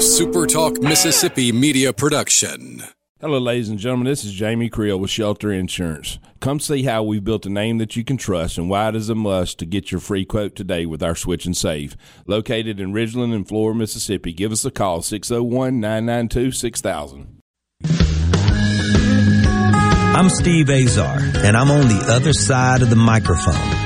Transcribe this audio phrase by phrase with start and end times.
[0.00, 2.82] A Super Talk Mississippi media production.
[3.20, 4.06] Hello, ladies and gentlemen.
[4.06, 6.18] This is Jamie Creel with Shelter Insurance.
[6.40, 9.10] Come see how we've built a name that you can trust and why it is
[9.10, 11.98] a must to get your free quote today with our Switch and Save.
[12.26, 14.32] Located in Ridgeland and Flora, Mississippi.
[14.32, 17.36] Give us a call 601 992 6000.
[20.12, 23.54] I'm Steve Azar, and I'm on the other side of the microphone,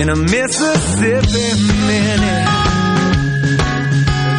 [0.00, 2.46] In a Mississippi minute.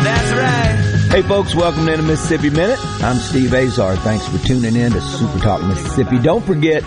[0.04, 1.12] That's right.
[1.12, 2.80] Hey folks, welcome to the Mississippi Minute.
[3.04, 3.96] I'm Steve Azar.
[3.98, 6.18] Thanks for tuning in to Super Talk Mississippi.
[6.18, 6.82] Don't forget,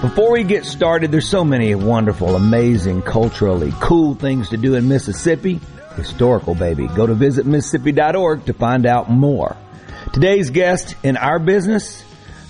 [0.00, 4.86] before we get started, there's so many wonderful, amazing, culturally cool things to do in
[4.86, 5.60] Mississippi.
[5.96, 6.86] Historical, baby.
[6.86, 9.56] Go to visitmississippi.org to find out more.
[10.12, 12.04] Today's guest in our business,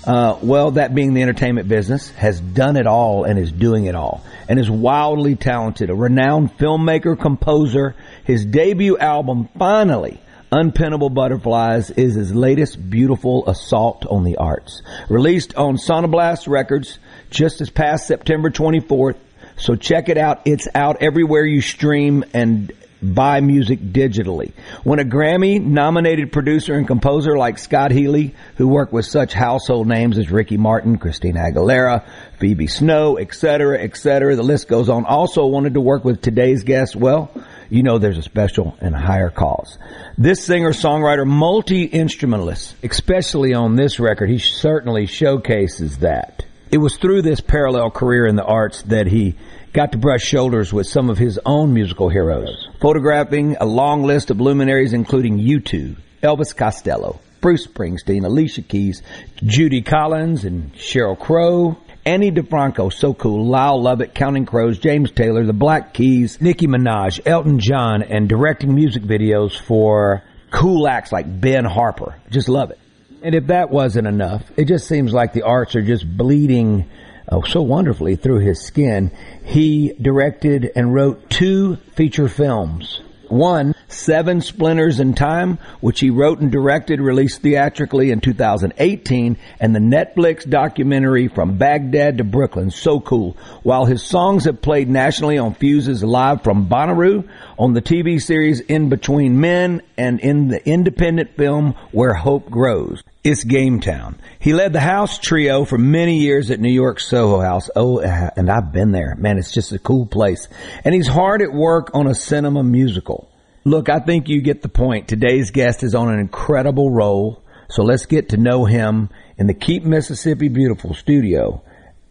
[0.05, 3.95] uh, well, that being the entertainment business, has done it all and is doing it
[3.95, 5.91] all and is wildly talented.
[5.91, 7.95] A renowned filmmaker, composer.
[8.25, 10.21] His debut album, finally,
[10.53, 14.83] Unpinnable Butterflies is his latest beautiful assault on the arts.
[15.09, 16.99] Released on Sonoblast Records
[17.31, 19.17] just this past September 24th.
[19.57, 20.43] So check it out.
[20.45, 22.73] It's out everywhere you stream and
[23.03, 24.53] buy music digitally.
[24.85, 29.89] When a Grammy nominated producer and composer like Scott Healy, who worked with such household
[29.89, 32.05] names as Ricky Martin, Christina Aguilera,
[32.39, 36.95] Phoebe Snow, etc., etc., the list goes on, also wanted to work with today's guest,
[36.95, 37.31] well,
[37.71, 39.79] you know there's a special and higher cause.
[40.19, 46.45] This singer-songwriter, multi-instrumentalist, especially on this record, he certainly showcases that.
[46.73, 49.35] It was through this parallel career in the arts that he
[49.75, 54.31] got to brush shoulders with some of his own musical heroes, photographing a long list
[54.31, 59.03] of luminaries including U2, Elvis Costello, Bruce Springsteen, Alicia Keys,
[59.45, 65.45] Judy Collins, and Sheryl Crow, Ani DiFranco, so cool, Lyle Lovett, Counting Crows, James Taylor,
[65.45, 71.27] The Black Keys, Nicki Minaj, Elton John, and directing music videos for cool acts like
[71.39, 72.15] Ben Harper.
[72.31, 72.79] Just love it.
[73.23, 76.91] And if that wasn't enough, it just seems like the arts are just bleeding
[77.29, 79.13] oh, so wonderfully through his skin.
[79.45, 83.01] He directed and wrote two feature films.
[83.29, 89.75] One, Seven Splinters in Time, which he wrote and directed, released theatrically in 2018, and
[89.75, 92.71] the Netflix documentary From Baghdad to Brooklyn.
[92.71, 93.39] So cool.
[93.63, 97.27] While his songs have played nationally on Fuses Live from Bonnaroo,
[97.63, 103.05] on the TV series In Between Men, and in the independent film Where Hope Grows.
[103.23, 104.19] It's Game Town.
[104.41, 107.71] He led the House Trio for many years at New York Soho House.
[107.77, 109.15] Oh, uh, and I've been there.
[109.15, 110.49] Man, it's just a cool place.
[110.85, 113.31] And he's hard at work on a cinema musical.
[113.63, 115.07] Look, I think you get the point.
[115.07, 117.45] Today's guest is on an incredible role.
[117.71, 119.09] So let's get to know him
[119.39, 121.63] in the Keep Mississippi Beautiful studio.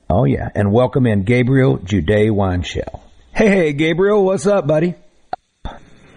[0.10, 0.48] Oh yeah.
[0.56, 3.02] And welcome in Gabriel Jude Weinshell.
[3.34, 4.24] Hey, hey, Gabriel.
[4.24, 4.96] What's up, buddy?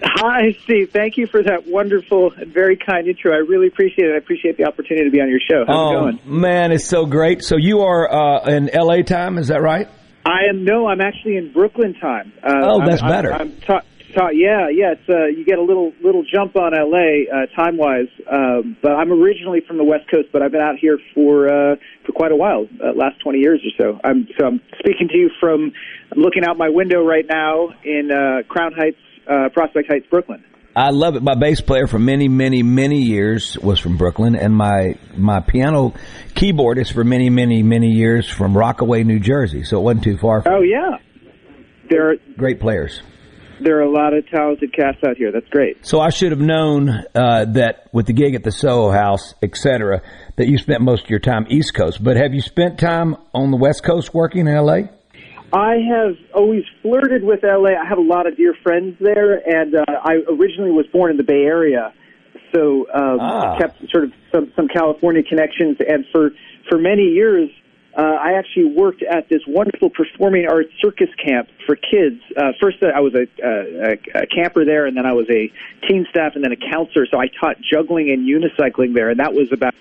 [0.07, 0.91] Hi, Steve.
[0.93, 3.33] Thank you for that wonderful and very kind intro.
[3.33, 4.15] I really appreciate it.
[4.15, 5.65] I appreciate the opportunity to be on your show.
[5.67, 6.41] How's oh, it going?
[6.41, 7.43] Man, it's so great.
[7.43, 9.89] So you are uh, in LA time, is that right?
[10.27, 10.65] I am.
[10.65, 12.33] No, I'm actually in Brooklyn time.
[12.43, 13.33] Uh, oh, that's I'm, better.
[13.33, 13.83] I'm, I'm ta-
[14.15, 14.93] ta- yeah, yeah.
[14.93, 18.09] It's uh, you get a little little jump on LA uh, time wise.
[18.31, 21.77] Um, but I'm originally from the West Coast, but I've been out here for uh,
[22.07, 24.01] for quite a while, uh, last 20 years or so.
[24.03, 25.73] I'm so I'm speaking to you from.
[26.13, 30.45] I'm looking out my window right now in uh, Crown Heights, uh, Prospect Heights, Brooklyn.
[30.77, 31.23] I love it.
[31.23, 35.95] My bass player for many, many, many years was from Brooklyn, and my my piano
[36.35, 39.63] keyboardist for many, many, many years from Rockaway, New Jersey.
[39.63, 40.43] So it wasn't too far.
[40.43, 40.99] From Oh yeah,
[41.89, 43.01] there are, Great players.
[43.61, 45.31] there are a lot of talented cats out here.
[45.31, 45.87] That's great.
[45.87, 50.03] So I should have known uh, that with the gig at the Soho House, etc.,
[50.37, 52.03] that you spent most of your time East Coast.
[52.03, 54.91] But have you spent time on the West Coast working in L.A.?
[55.55, 57.71] I have always flirted with LA.
[57.81, 61.17] I have a lot of dear friends there, and uh, I originally was born in
[61.17, 61.93] the Bay Area,
[62.53, 63.57] so um, Ah.
[63.57, 65.77] kept sort of some, some California connections.
[65.87, 66.31] And for
[66.69, 67.51] for many years,
[67.97, 72.21] uh, I actually worked at this wonderful performing arts circus camp for kids.
[72.37, 75.53] Uh, first, uh, I was a, a, a camper there, and then I was a
[75.87, 77.07] teen staff, and then a counselor.
[77.07, 79.75] So I taught juggling and unicycling there, and that was about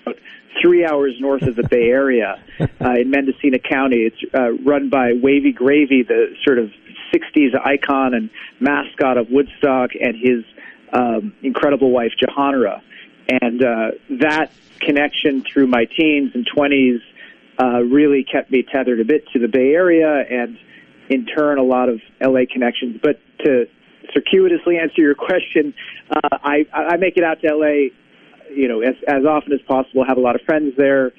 [0.62, 4.08] three hours north of the Bay Area uh, in Mendocino County.
[4.08, 6.70] It's uh, run by Wavy Gravy, the sort of
[7.12, 8.30] 60s icon and
[8.60, 10.44] mascot of Woodstock, and his
[10.92, 12.80] um, incredible wife, Jahanara.
[13.28, 13.90] And uh,
[14.20, 17.00] that connection through my teens and 20s
[17.62, 20.58] uh, really kept me tethered a bit to the Bay Area and,
[21.08, 23.00] in turn, a lot of LA connections.
[23.02, 23.66] But to
[24.12, 25.74] circuitously answer your question,
[26.10, 27.90] uh, I, I make it out to LA,
[28.54, 30.04] you know, as, as often as possible.
[30.06, 31.12] Have a lot of friends there.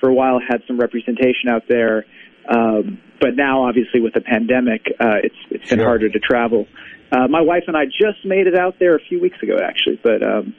[0.00, 2.06] For a while, had some representation out there.
[2.48, 5.86] Um, but now, obviously, with the pandemic, uh, it's it's been Sure.
[5.86, 6.66] harder to travel.
[7.12, 9.98] Uh, my wife and I just made it out there a few weeks ago, actually,
[10.02, 10.54] but um,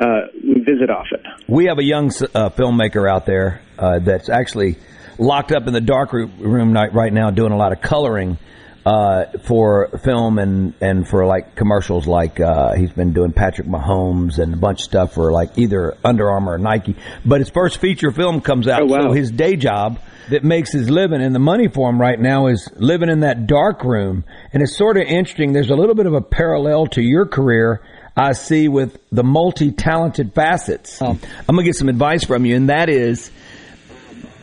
[0.00, 1.20] uh, we visit often.
[1.48, 4.76] We have a young uh, filmmaker out there uh, that's actually
[5.18, 8.38] locked up in the dark ro- room right now doing a lot of coloring
[8.86, 14.38] uh, for film and, and for like commercials like uh, he's been doing Patrick Mahomes
[14.38, 16.94] and a bunch of stuff for like either Under Armour or Nike.
[17.24, 19.00] But his first feature film comes out, Oh, wow.
[19.08, 19.98] so his day job
[20.30, 23.46] that makes his living and the money for him right now is living in that
[23.46, 24.24] dark room.
[24.52, 25.52] And it's sort of interesting.
[25.52, 27.80] There's a little bit of a parallel to your career.
[28.16, 31.00] I see with the multi-talented facets.
[31.00, 31.10] Oh.
[31.10, 33.30] I'm gonna get some advice from you, and that is,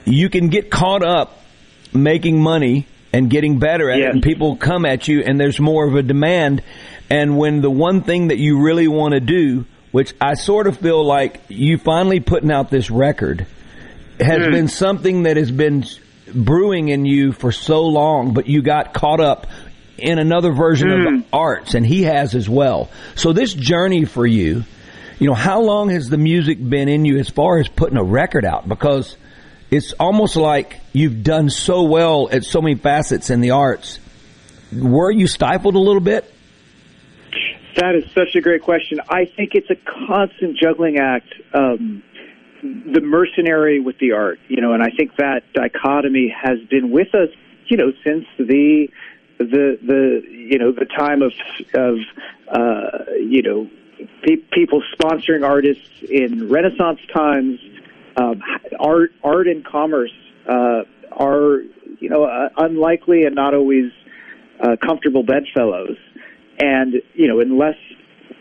[0.05, 1.39] you can get caught up
[1.93, 4.07] making money and getting better at Yes.
[4.09, 6.61] it, and people come at you, and there's more of a demand.
[7.09, 10.77] And when the one thing that you really want to do, which I sort of
[10.77, 13.45] feel like you finally putting out this record,
[14.19, 15.85] has been something that has been
[16.33, 19.47] brewing in you for so long, but you got caught up
[19.97, 22.89] in another version of the arts, and he has as well.
[23.15, 24.63] So this journey for you,
[25.19, 28.03] you know, how long has the music been in you as far as putting a
[28.03, 28.67] record out?
[28.67, 29.15] Because
[29.71, 33.99] it's almost like you've done so well at so many facets in the arts.
[34.73, 36.31] Were you stifled a little bit?
[37.77, 38.99] That is such a great question.
[39.09, 41.33] I think it's a constant juggling act.
[41.53, 42.03] Um,
[42.93, 47.13] the mercenary with the art, you know, and I think that dichotomy has been with
[47.13, 47.29] us,
[47.67, 48.87] you know, since the
[49.37, 51.33] the the you know the time of
[51.73, 51.97] of
[52.47, 53.69] uh, you know
[54.23, 57.59] pe- people sponsoring artists in Renaissance times.
[58.17, 58.41] Um,
[58.79, 60.13] art art and commerce
[60.47, 61.59] uh, are
[61.99, 63.91] you know uh, unlikely and not always
[64.61, 65.97] uh, comfortable bedfellows.
[66.59, 67.75] And you know, unless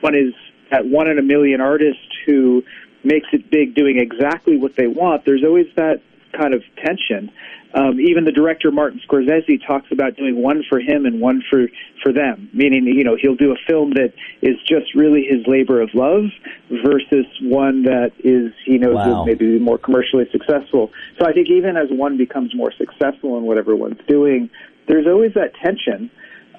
[0.00, 0.32] one is
[0.70, 2.62] that one in a million artist who
[3.04, 6.00] makes it big, doing exactly what they want, there's always that
[6.36, 7.30] kind of tension.
[7.74, 11.66] Um, even the director Martin Scorsese talks about doing one for him and one for
[12.04, 14.12] for them, meaning you know he'll do a film that
[14.42, 16.24] is just really his labor of love
[16.70, 19.08] versus one that is he knows Wow.
[19.08, 20.92] will maybe be more commercially successful.
[21.18, 24.50] So I think even as one becomes more successful in whatever one's doing,
[24.86, 26.10] there's always that tension.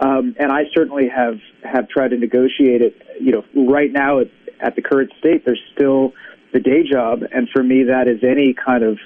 [0.01, 3.01] Um, and I certainly have have tried to negotiate it.
[3.21, 4.27] You know, right now at,
[4.59, 6.11] at the current state, there's still
[6.55, 8.97] the day job, and for me, that is any kind of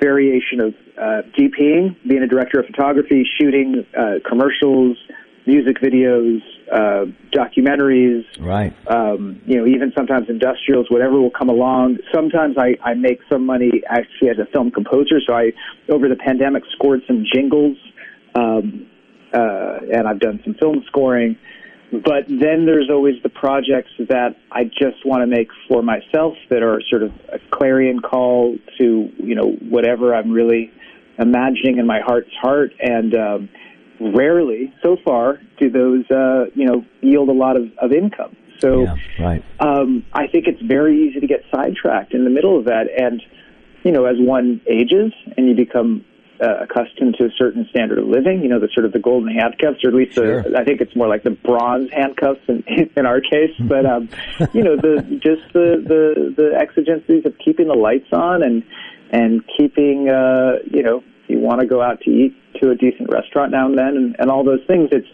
[0.00, 4.96] variation of uh, DPing, being a director of photography, shooting uh, commercials,
[5.46, 6.40] music videos,
[6.72, 8.72] uh, documentaries, Right.
[8.88, 11.98] um, you know, even sometimes industrials, whatever will come along.
[12.14, 15.20] Sometimes I, I make some money actually as a film composer.
[15.26, 15.52] So I,
[15.90, 17.76] over the pandemic, scored some jingles,
[18.34, 18.86] um,
[19.34, 21.36] uh, and I've done some film scoring.
[21.92, 26.62] But then there's always the projects that I just want to make for myself that
[26.62, 30.72] are sort of a clarion call to, you know, whatever I'm really
[31.18, 32.72] imagining in my heart's heart.
[32.80, 33.48] And, um,
[34.00, 38.36] rarely so far do those, uh, you know, yield a lot of, of income.
[38.58, 39.44] So, Yeah, right.
[39.60, 42.88] um, I think it's very easy to get sidetracked in the middle of that.
[42.98, 43.22] And,
[43.84, 46.04] you know, as one ages and you become
[46.40, 49.32] uh, accustomed to a certain standard of living, you know, the sort of the golden
[49.32, 50.42] handcuffs, or at least Sure.
[50.42, 52.62] the, I think it's more like the bronze handcuffs in,
[52.96, 53.54] in our case.
[53.60, 54.08] But, um,
[54.52, 58.62] you know, the, just the, the, the exigencies of keeping the lights on and,
[59.10, 63.10] and keeping, uh, you know, you want to go out to eat to a decent
[63.10, 64.88] restaurant now and then and, and all those things.
[64.92, 65.08] It's,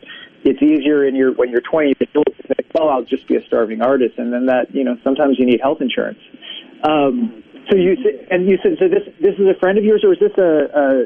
[0.44, 3.36] it's easier in your when you're 20 years old to say, well, I'll just be
[3.36, 6.18] a starving artist, and then that you know sometimes you need health insurance.
[6.82, 10.04] Um, so you said, and you said so this this is a friend of yours,
[10.04, 10.42] or is this a,
[10.78, 11.04] a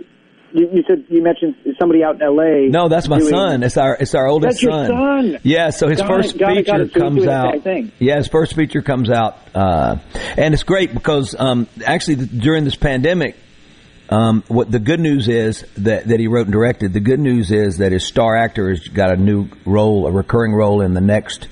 [0.53, 2.69] you, you said you mentioned somebody out in L.A.
[2.69, 3.63] No, that's my doing- son.
[3.63, 5.39] It's our it's our oldest That's your son?
[5.43, 6.93] Yeah, so his Got first it, got feature it.
[6.93, 7.55] So comes out.
[7.99, 9.97] Yeah, his first feature comes out, uh,
[10.37, 13.37] and it's great because um, actually th- during this pandemic,
[14.09, 16.93] um, what the good news is that that he wrote and directed.
[16.93, 20.53] The good news is that his star actor has got a new role, a recurring
[20.53, 21.49] role in the next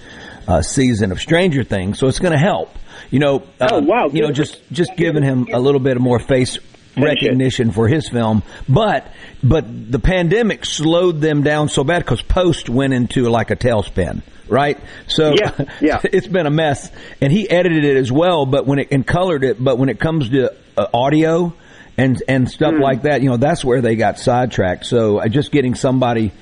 [0.49, 1.99] uh, season of Stranger Things.
[1.99, 2.71] So it's going to help.
[3.15, 6.03] You know, uh, Oh, wow, you know, just just giving him a little bit of
[6.03, 6.59] more face
[6.97, 9.07] recognition for his film, but
[9.41, 14.23] but the pandemic slowed them down so bad because Post went into like a tailspin,
[14.49, 14.81] right?
[15.07, 16.01] So yeah, yeah.
[16.03, 16.91] it's been a mess,
[17.21, 20.01] and he edited it as well, but when it and colored it, but when it
[20.01, 21.55] comes to uh, audio
[21.97, 22.81] and and stuff mm.
[22.81, 24.87] like that, you know, that's where they got sidetracked.
[24.87, 26.33] So uh, just getting somebody,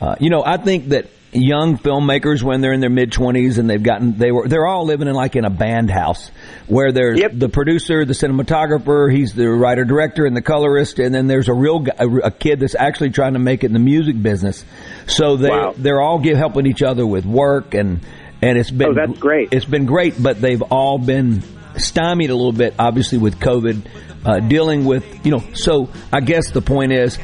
[0.00, 3.68] uh, you know, I think that young filmmakers when they're in their mid 20s and
[3.68, 6.30] they've gotten they were they're all living in like in a band house
[6.66, 7.30] where there's yep.
[7.34, 11.54] the producer the cinematographer he's the writer director and the colorist and then there's a
[11.54, 14.62] real guy, a, kid that's actually trying to make it in the music business
[15.06, 15.72] so they wow.
[15.76, 18.00] they're all give, helping each other with work and
[18.42, 21.42] and it's been oh, that's great it's been great but they've all been
[21.78, 23.80] stymied a little bit obviously with covid
[24.26, 27.18] uh, dealing with you know so i guess the point is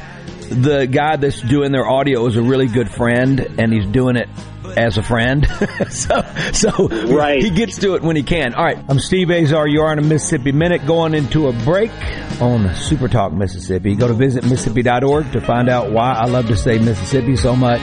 [0.49, 4.27] the guy that's doing their audio is a really good friend, and he's doing it
[4.77, 5.47] as a friend.
[5.89, 6.21] so,
[6.53, 7.41] so right.
[7.41, 8.53] he gets to it when he can.
[8.53, 9.67] All right, I'm Steve Azar.
[9.67, 11.91] You are in a Mississippi Minute going into a break
[12.41, 13.95] on Super Talk Mississippi.
[13.95, 17.81] Go to visit Mississippi.org to find out why I love to say Mississippi so much.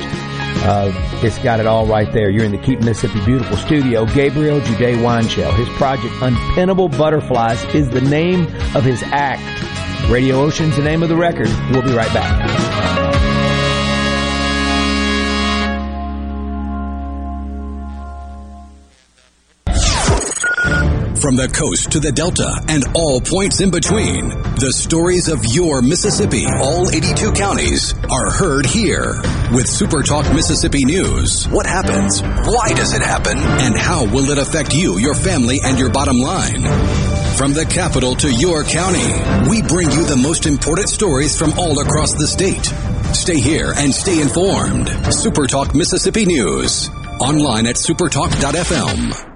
[0.58, 0.90] Uh,
[1.22, 2.30] it's got it all right there.
[2.30, 4.06] You're in the Keep Mississippi Beautiful studio.
[4.06, 5.54] Gabriel Jude Weinshell.
[5.54, 9.42] His project, Unpinnable Butterflies, is the name of his act.
[10.10, 11.48] Radio Ocean's the name of the record.
[11.70, 12.66] We'll be right back.
[21.20, 25.82] From the coast to the delta and all points in between, the stories of your
[25.82, 29.20] Mississippi, all 82 counties, are heard here.
[29.50, 32.22] With Super Talk Mississippi News, what happens?
[32.22, 33.38] Why does it happen?
[33.38, 36.62] And how will it affect you, your family, and your bottom line?
[37.36, 39.12] From the capital to your county,
[39.50, 42.64] we bring you the most important stories from all across the state.
[43.14, 44.86] Stay here and stay informed.
[44.86, 46.88] Supertalk Mississippi News.
[47.20, 49.35] Online at supertalk.fm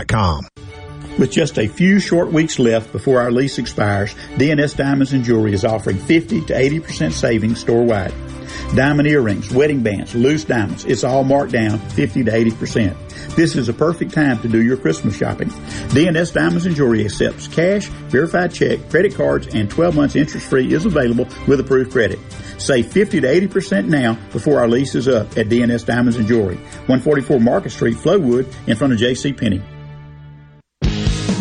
[1.17, 5.53] With just a few short weeks left before our lease expires, DNS Diamonds and Jewelry
[5.53, 8.13] is offering 50 to 80% savings store-wide.
[8.75, 13.35] Diamond earrings, wedding bands, loose diamonds, it's all marked down 50 to 80%.
[13.35, 15.49] This is a perfect time to do your Christmas shopping.
[15.49, 20.73] DNS Diamonds and Jewelry accepts cash, verified check, credit cards, and 12 months interest free
[20.73, 22.19] is available with approved credit.
[22.57, 26.55] Save 50 to 80% now before our lease is up at DNS Diamonds and Jewelry,
[26.55, 29.33] 144 Market Street, Flowood, in front of J.C.
[29.33, 29.61] Penney.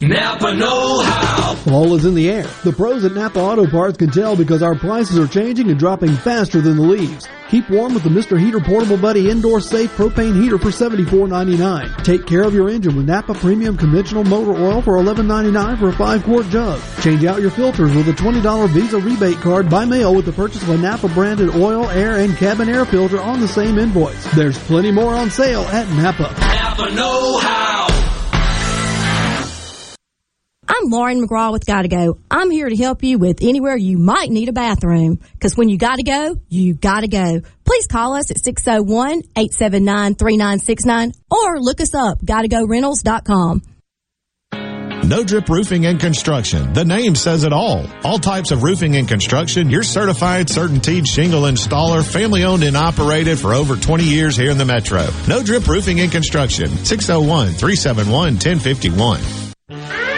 [0.00, 1.54] Napa Know How.
[1.56, 2.46] Fall is in the air.
[2.62, 6.14] The pros at Napa Auto Parts can tell because our prices are changing and dropping
[6.14, 7.26] faster than the leaves.
[7.50, 8.38] Keep warm with the Mr.
[8.38, 12.04] Heater Portable Buddy Indoor Safe Propane Heater for $74.99.
[12.04, 15.92] Take care of your engine with Napa Premium Conventional Motor Oil for $11.99 for a
[15.92, 16.80] 5-quart jug.
[17.02, 20.62] Change out your filters with a $20 Visa rebate card by mail with the purchase
[20.62, 24.30] of a Napa branded oil, air, and cabin air filter on the same invoice.
[24.36, 26.32] There's plenty more on sale at Napa.
[26.38, 27.67] Napa Know How.
[30.90, 32.18] Lauren McGraw with Gotta Go.
[32.30, 35.18] I'm here to help you with anywhere you might need a bathroom.
[35.40, 37.40] Cause when you gotta go, you gotta go.
[37.64, 43.62] Please call us at 601-879-3969 or look us up, gottogorentals.com.
[45.08, 46.74] No Drip Roofing and Construction.
[46.74, 47.86] The name says it all.
[48.04, 49.70] All types of roofing and construction.
[49.70, 54.58] Your certified, CertainTeed shingle installer, family owned and operated for over 20 years here in
[54.58, 55.06] the Metro.
[55.26, 56.68] No Drip Roofing and Construction.
[56.84, 60.17] 601 371 1051.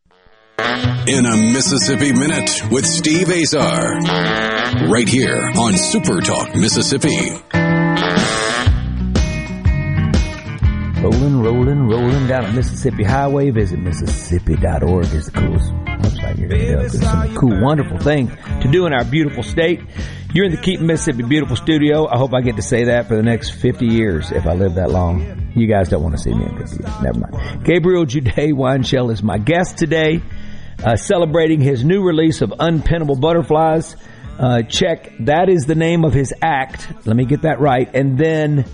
[1.07, 3.99] In a Mississippi Minute with Steve Azar.
[4.89, 7.31] Right here on Super Talk Mississippi.
[11.01, 13.49] Rolling, rolling, rolling down a Mississippi Highway.
[13.49, 16.79] Visit Mississippi.org is the coolest website you're going to go.
[16.79, 18.27] There's some cool, wonderful thing
[18.61, 19.81] to do in our beautiful state.
[20.33, 22.07] You're in the Keep Mississippi Beautiful studio.
[22.07, 24.75] I hope I get to say that for the next 50 years if I live
[24.75, 25.51] that long.
[25.55, 27.01] You guys don't want to see me in 50 years.
[27.01, 27.65] Never mind.
[27.65, 30.21] Gabriel Jude Weinshell is my guest today,
[30.83, 33.95] uh, celebrating his new release of Unpinnable Butterflies.
[34.39, 36.87] Uh, check, that is the name of his act.
[37.05, 37.93] Let me get that right.
[37.93, 38.65] And then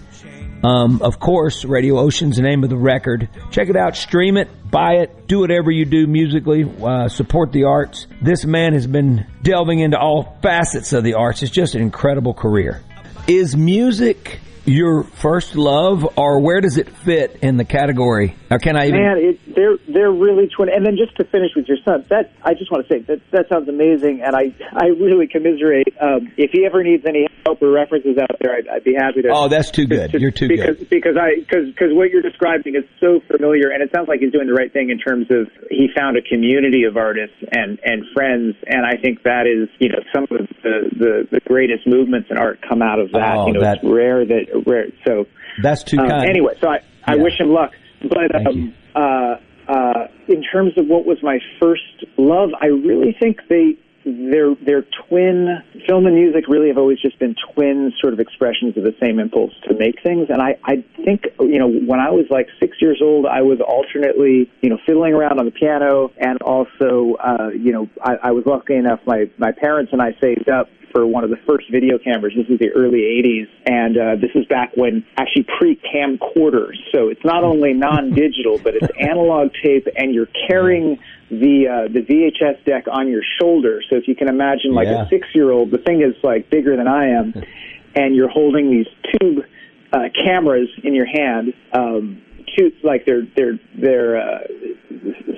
[0.64, 3.30] um, of course, Radio Ocean's the name of the record.
[3.52, 7.66] Check it out, stream it, buy it, do whatever you do musically, uh, support the
[7.66, 8.08] arts.
[8.22, 11.44] This man has been delving into all facets of the arts.
[11.44, 12.82] It's just an incredible career.
[13.28, 18.36] Is music your first love, or where does it fit in the category?
[18.51, 19.01] Or can I even?
[19.01, 20.69] Man, it, they're they're really twin.
[20.69, 23.21] And then just to finish with your son, that I just want to say that
[23.31, 25.95] that sounds amazing, and I I really commiserate.
[26.00, 29.21] Um, if he ever needs any help or references out there, I'd, I'd be happy
[29.24, 29.29] to.
[29.31, 30.12] Oh, that's too good.
[30.12, 30.89] to- You're too because, good.
[30.89, 34.31] Because I because because what you're describing is so familiar, and it sounds like he's
[34.31, 38.03] doing the right thing in terms of he found a community of artists and and
[38.13, 42.27] friends, and I think that is you know some of the the, the greatest movements
[42.29, 43.38] in art come out of that.
[43.38, 44.88] Oh, you know, that- it's rare that rare.
[45.06, 45.26] So
[45.62, 46.30] That's too um, kind.
[46.30, 47.24] Anyway, so I, I Yeah.
[47.24, 47.72] wish him luck.
[48.02, 49.36] But um, uh,
[49.68, 54.86] uh, in terms of what was my first love, I really think they their their
[55.08, 58.96] twin film and music really have always just been twin sort of expressions of the
[59.04, 60.28] same impulse to make things.
[60.30, 63.60] And I I think you know when I was like six years old, I was
[63.60, 68.32] alternately you know fiddling around on the piano and also uh, you know I, I
[68.32, 71.70] was lucky enough my my parents and I saved up for one of the first
[71.72, 72.34] video cameras.
[72.36, 76.75] This is the early 80s, and uh, this is back when actually pre-camcorders.
[76.94, 82.01] So it's not only non-digital, but it's analog tape, and you're carrying the uh, the
[82.01, 83.82] VHS deck on your shoulder.
[83.89, 85.06] So if you can imagine, like Yeah.
[85.06, 87.34] a six-year-old, the thing is like bigger than I am,
[87.96, 88.88] and you're holding these
[89.20, 89.44] tube
[89.91, 91.53] uh, cameras in your hand.
[91.74, 92.22] Um,
[92.58, 94.39] two, like they're they're they're uh,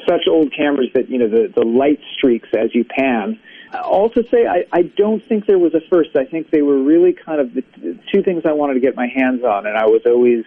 [0.08, 3.40] such old cameras that you know the the light streaks as you pan.
[3.74, 6.16] All to say, I, I don't think there was a first.
[6.16, 7.64] I think they were really kind of the,
[8.12, 10.44] two things I wanted to get my hands on, and I was always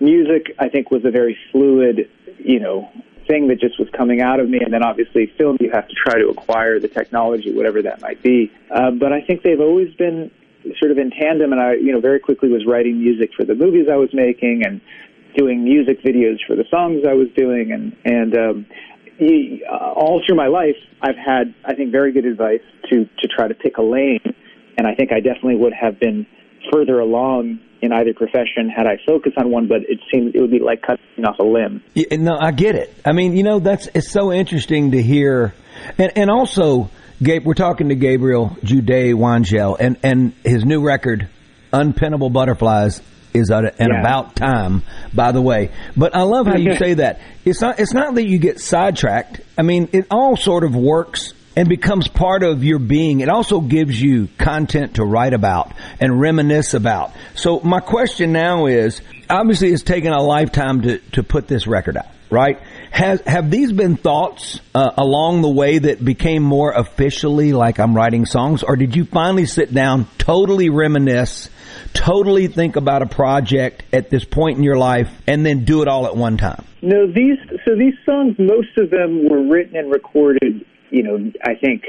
[0.00, 0.54] music.
[0.58, 2.90] I think was a very fluid, you know,
[3.26, 5.56] thing that just was coming out of me, and then obviously film.
[5.60, 8.52] You have to try to acquire the technology, whatever that might be.
[8.70, 10.30] Uh, but I think they've always been
[10.78, 13.54] sort of in tandem, and I, you know, very quickly was writing music for the
[13.54, 14.80] movies I was making and
[15.36, 18.66] doing music videos for the songs I was doing, and and um,
[19.20, 23.48] uh, all through my life, I've had, I think, very good advice to to try
[23.48, 24.20] to pick a lane,
[24.78, 26.26] and I think I definitely would have been
[26.72, 30.50] further along in either profession had I focused on one, but it seems it would
[30.50, 31.82] be like cutting off a limb.
[31.92, 32.94] Yeah, no, I get it.
[33.04, 35.54] I mean, you know, that's it's so interesting to hear,
[35.98, 36.90] and and also,
[37.22, 41.28] Gabe, we're talking to Gabriel Jude Wangel, and and his new record,
[41.72, 43.02] Unpinnable Butterflies,
[43.34, 44.00] is at an Yeah.
[44.00, 44.82] about time.
[45.12, 47.20] By the way, but I love how you say that.
[47.44, 49.40] It's not it's not that you get sidetracked.
[49.58, 51.34] I mean, it all sort of works.
[51.56, 53.20] And becomes part of your being.
[53.20, 55.70] It also gives you content to write about
[56.00, 57.12] and reminisce about.
[57.36, 61.96] So my question now is, obviously it's taken a lifetime to, to put this record
[61.96, 62.58] out, right?
[62.90, 67.94] Has, have these been thoughts uh, along the way that became more officially like I'm
[67.94, 71.50] writing songs or did you finally sit down, totally reminisce,
[71.94, 75.88] totally think about a project at this point in your life and then do it
[75.88, 76.64] all at one time?
[76.82, 80.64] No, these so these songs, most of them were written and recorded.
[80.90, 81.82] You know, I think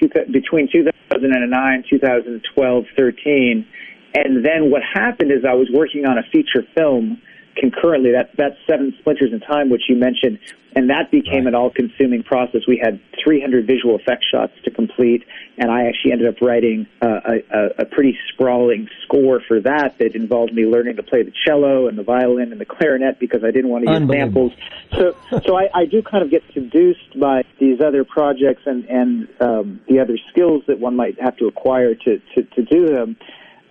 [0.00, 3.66] two, between 2009, 2012, 13,
[4.14, 7.22] and then what happened is I was working on a feature film
[7.56, 8.12] concurrently.
[8.12, 10.38] That that's Seven Splinters in Time, which you mentioned,
[10.74, 12.62] and that became an all-consuming process.
[12.66, 15.24] We had 300 visual effects shots to complete,
[15.58, 19.98] and I actually ended up writing uh, a, a, a pretty sprawling score for that
[19.98, 23.44] that involved me learning to play the cello and the violin and the clarinet because
[23.44, 24.52] I didn't want to use samples.
[24.92, 29.28] So, so I, I do kind of get seduced by these other projects and and
[29.40, 33.16] um, the other skills that one might have to acquire to to, to do them.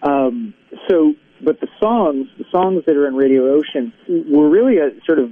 [0.04, 0.54] Um,
[0.90, 5.20] so, but the songs, the songs that are in Radio Ocean, were really a sort
[5.20, 5.32] of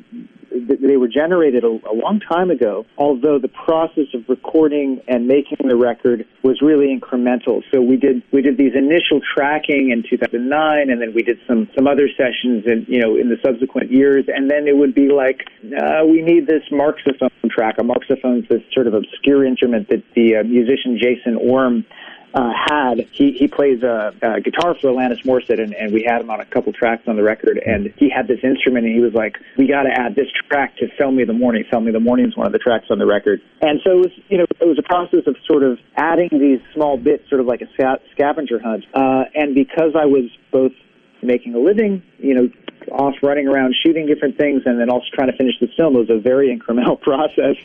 [0.51, 2.85] they were generated a, a long time ago.
[2.97, 7.61] Although the process of recording and making the record was really incremental.
[7.71, 11.69] So we did we did these initial tracking in 2009, and then we did some
[11.75, 14.25] some other sessions in you know in the subsequent years.
[14.27, 17.75] And then it would be like uh, we need this marxophone track.
[17.79, 21.85] A marxophone is this sort of obscure instrument that the uh, musician Jason Orme
[22.33, 26.21] uh, had he he plays uh, uh, guitar for Alanis Morissette, and, and we had
[26.21, 27.61] him on a couple tracks on the record.
[27.65, 30.77] And he had this instrument, and he was like, "We got to add this track
[30.77, 32.99] to "Sell Me the Morning." "Sell Me the Morning" is one of the tracks on
[32.99, 33.41] the record.
[33.61, 36.59] And so it was, you know, it was a process of sort of adding these
[36.73, 38.85] small bits, sort of like a sca- scavenger hunt.
[38.93, 40.73] Uh, and because I was both
[41.21, 42.49] making a living, you know,
[42.91, 45.95] off running around shooting different things and then also trying to finish the film.
[45.95, 47.55] It was a very incremental process.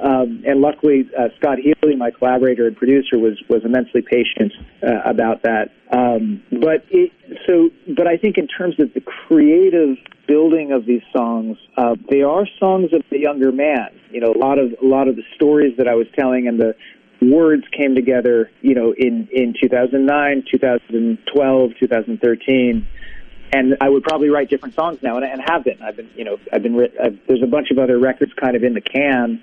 [0.00, 5.00] Um, and luckily, uh, Scott Healy, my collaborator and producer, was, was immensely patient uh,
[5.04, 5.70] about that.
[5.90, 7.12] Um, but it,
[7.46, 12.22] so, but I think in terms of the creative building of these songs, uh, they
[12.22, 13.88] are songs of the younger man.
[14.10, 16.58] You know, a lot of, a lot of the stories that I was telling and
[16.58, 16.74] the,
[17.30, 22.86] words came together, you know, in, in 2009, 2012, 2013
[23.52, 25.80] and I would probably write different songs now, and, and have been.
[25.82, 26.88] I've been, you know, I've been.
[27.02, 29.42] I've, there's a bunch of other records kind of in the can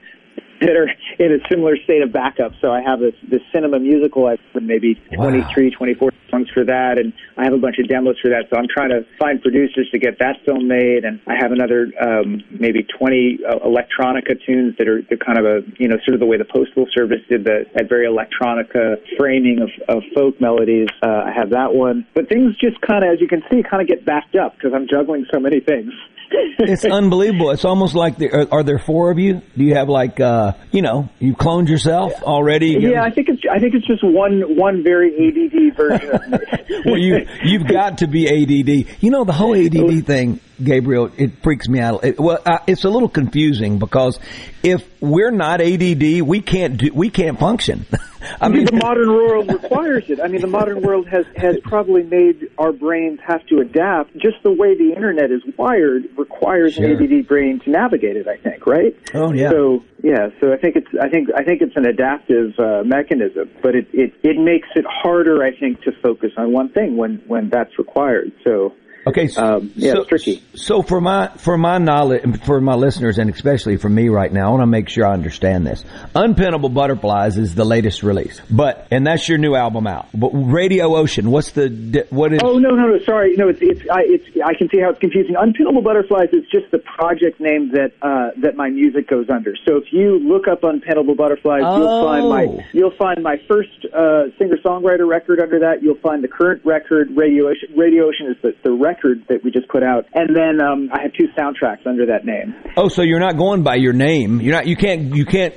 [0.62, 2.52] that are in a similar state of backup.
[2.62, 4.28] So I have this this cinema musical.
[4.28, 8.18] I've put maybe 23, 24 songs for that, and I have a bunch of demos
[8.22, 8.46] for that.
[8.50, 11.92] So I'm trying to find producers to get that film made, and I have another
[12.02, 16.14] um, maybe 20 uh, electronica tunes that are the kind of a you know sort
[16.14, 20.40] of the way the Postal Service did the that very electronica framing of, of folk
[20.42, 20.90] melodies.
[21.02, 23.82] Uh, I have that one, but things just kind of, as you can see, kind
[23.82, 25.94] of get backed up because I'm juggling so many things
[26.32, 27.52] it's unbelievable.
[27.52, 29.42] It's almost like there, are, are, there four of you?
[29.58, 32.78] Do you have like uh, you know you cloned yourself already?
[32.80, 36.10] Yeah, I think it's I think it's just one one very ADD version.
[36.10, 36.38] of me.
[36.86, 39.02] well, you you've got to be ADD.
[39.02, 41.12] You know the whole ADD thing, Gabriel.
[41.18, 42.04] It freaks me out.
[42.04, 44.20] It, well, uh, it's a little confusing because
[44.64, 47.86] if we're not ADD, we can't do we can't function.
[48.42, 50.20] I mean, the modern world requires it.
[50.20, 54.14] I mean, the modern world has has probably made our brains have to adapt.
[54.18, 56.86] Just the way the internet is wired requires sure.
[56.86, 58.28] an ADD brain to navigate it.
[58.28, 58.96] I think, right?
[59.14, 59.50] Oh yeah.
[59.50, 63.50] So yeah, so I think it's I think I think it's an adaptive uh, mechanism,
[63.62, 67.22] but it, it it makes it harder, I think, to focus on one thing when
[67.28, 68.32] when that's required.
[68.44, 68.74] So
[69.08, 70.44] Okay, so, um, yeah, so, it's tricky.
[70.56, 74.48] So for my for my knowledge, for my listeners, and especially for me right now,
[74.48, 75.84] I want to make sure I understand this.
[76.16, 80.10] Unpinnable Butterflies is the latest release, but and that's your new album out.
[80.14, 82.42] But Radio Ocean, what's the what is?
[82.44, 85.00] Oh no no no sorry no it's it's I it's I can see how it's
[85.00, 85.36] confusing.
[85.36, 89.56] Unpinnable Butterflies is just the project name that uh, that my music goes under.
[89.68, 91.78] So if you look up Unpinnable Butterflies, oh.
[91.78, 95.82] you'll find my you'll find my first uh, singer songwriter record under that.
[95.82, 97.74] You'll find the current record Radio Ocean.
[97.78, 101.04] Radio Ocean is the the record that we just put out, and then um, I
[101.04, 102.56] have two soundtracks under that name.
[102.76, 104.42] Oh, so you're not going by your name.
[104.42, 104.68] You're not.
[104.68, 105.16] You can't.
[105.16, 105.54] You can't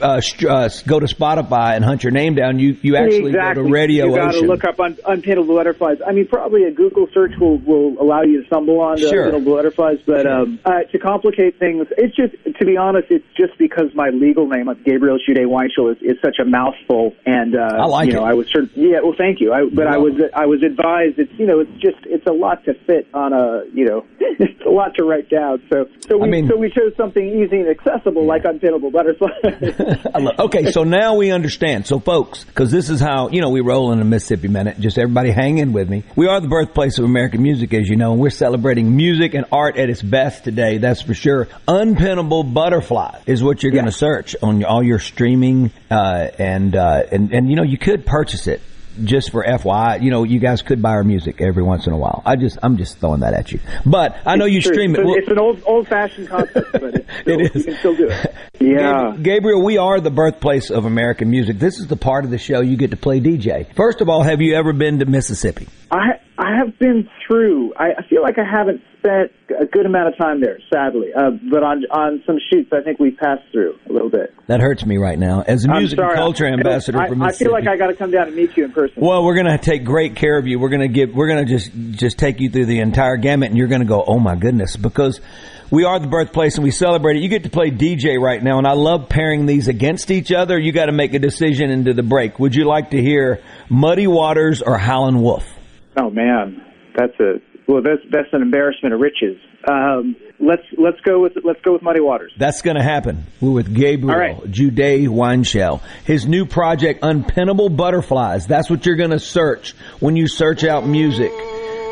[0.00, 2.58] uh, uh, go to Spotify and hunt your name down.
[2.58, 3.62] You you actually exactly.
[3.62, 4.24] go to Radio you Ocean.
[4.24, 5.98] You got to look up un- Unpinnable Butterflies.
[6.06, 9.30] I mean, probably a Google search will will allow you to stumble on sure.
[9.30, 10.32] Unpinnable Butterflies, but sure.
[10.32, 14.46] um, uh, to complicate things, it's just to be honest, it's just because my legal
[14.46, 18.26] name, Gabriel Jude Weinshell, is, is such a mouthful, and uh, I like you know,
[18.26, 18.30] it.
[18.30, 19.00] I was sort of, yeah.
[19.02, 19.52] Well, thank you.
[19.52, 22.64] I, but I was I was advised it's you know it's just it's a lot
[22.64, 24.04] to fit on a you know
[24.38, 25.62] it's a lot to write down.
[25.72, 28.28] So so we I mean, so we chose something easy and accessible yeah.
[28.28, 30.34] like Unpinnable Butterflies.
[30.38, 31.86] okay, so now we understand.
[31.86, 34.80] So folks, because this is how you know we roll in a Mississippi minute.
[34.80, 36.04] Just everybody hang in with me.
[36.16, 39.46] We are the birthplace of American music, as you know, and we're celebrating music and
[39.52, 40.78] art at its best today.
[40.78, 41.48] That's for sure.
[41.68, 43.82] Unpinnable Butterfly is what you're yeah.
[43.82, 47.78] going to search on all your streaming, uh, and uh, and and you know you
[47.78, 48.60] could purchase it
[49.02, 51.96] just for FYI, you know, you guys could buy our music every once in a
[51.96, 52.22] while.
[52.24, 53.60] I just, I'm just throwing that at you.
[53.84, 54.72] But I know it's you true.
[54.74, 55.00] stream it.
[55.00, 57.54] It's, it's an old, old fashioned concept, but it's still, it is.
[57.54, 58.34] You can still do it.
[58.60, 59.16] Yeah.
[59.20, 61.58] Gabriel, we are the birthplace of American music.
[61.58, 63.74] This is the part of the show you get to play DJ.
[63.74, 65.68] First of all, have you ever been to Mississippi?
[65.90, 67.74] I, I have been through.
[67.74, 71.12] I, I feel like I haven't spent a good amount of time there, sadly.
[71.14, 74.34] Uh, but on on some shoots, I think we passed through a little bit.
[74.48, 75.42] That hurts me right now.
[75.46, 78.10] As a music and culture ambassador I, for I feel like I got to come
[78.10, 78.96] down and meet you in person.
[79.00, 80.58] Well, we're going to take great care of you.
[80.58, 81.14] We're going to give.
[81.14, 83.86] We're going to just just take you through the entire gamut, and you're going to
[83.88, 85.20] go, oh my goodness, because
[85.70, 87.22] we are the birthplace and we celebrate it.
[87.22, 90.58] You get to play DJ right now, and I love pairing these against each other.
[90.58, 92.40] You got to make a decision into the break.
[92.40, 95.48] Would you like to hear Muddy Waters or Howlin' Wolf?
[95.96, 96.64] Oh man,
[96.96, 97.82] that's a well.
[97.82, 99.38] That's that's an embarrassment of riches.
[99.68, 102.32] Um, let's let's go with let's go with Muddy Waters.
[102.36, 103.26] That's going to happen.
[103.40, 104.50] We're with Gabriel All right.
[104.50, 105.80] Jude Weinshell.
[106.04, 108.46] His new project, Unpinnable Butterflies.
[108.46, 111.32] That's what you're going to search when you search out music.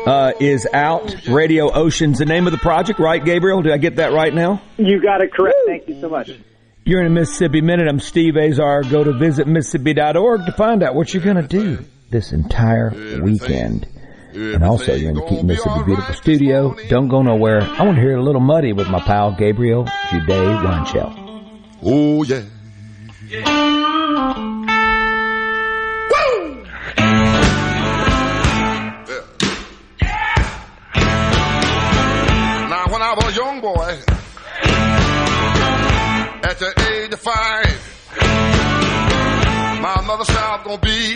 [0.05, 1.27] Uh, is out.
[1.27, 3.61] Radio Ocean's the name of the project, right, Gabriel?
[3.61, 4.61] Did I get that right now?
[4.75, 5.55] You got it correct.
[5.65, 6.29] Thank you so much.
[6.83, 7.87] You're in a Mississippi Minute.
[7.87, 8.83] I'm Steve Azar.
[8.83, 13.87] Go to visitmississippi.org to find out what you're going to do this entire weekend.
[14.35, 16.75] And also, you're in the Keep Mississippi Beautiful studio.
[16.89, 17.61] Don't go nowhere.
[17.61, 21.13] I want to hear a little muddy with my pal Gabriel Jude Weinshell.
[21.83, 22.41] Oh, yeah.
[23.27, 23.63] yeah.
[32.89, 33.97] when I was a young boy,
[36.43, 37.79] at the age of five,
[39.81, 41.15] my mother said I was gonna be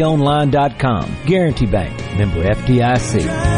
[0.01, 1.15] gbtonline.com.
[1.25, 3.51] Guarantee Bank, member FDIC.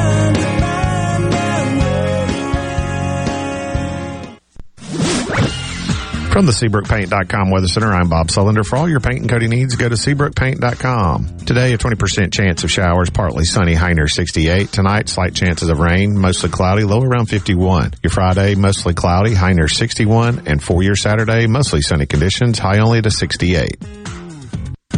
[6.33, 8.65] From the SeabrookPaint.com Weather Center, I'm Bob Sullender.
[8.65, 11.37] For all your paint and coating needs, go to SeabrookPaint.com.
[11.45, 14.71] Today, a 20% chance of showers, partly sunny, high near 68.
[14.71, 17.93] Tonight, slight chances of rain, mostly cloudy, low around 51.
[18.01, 20.47] Your Friday, mostly cloudy, high near 61.
[20.47, 23.77] And for your Saturday, mostly sunny conditions, high only to 68.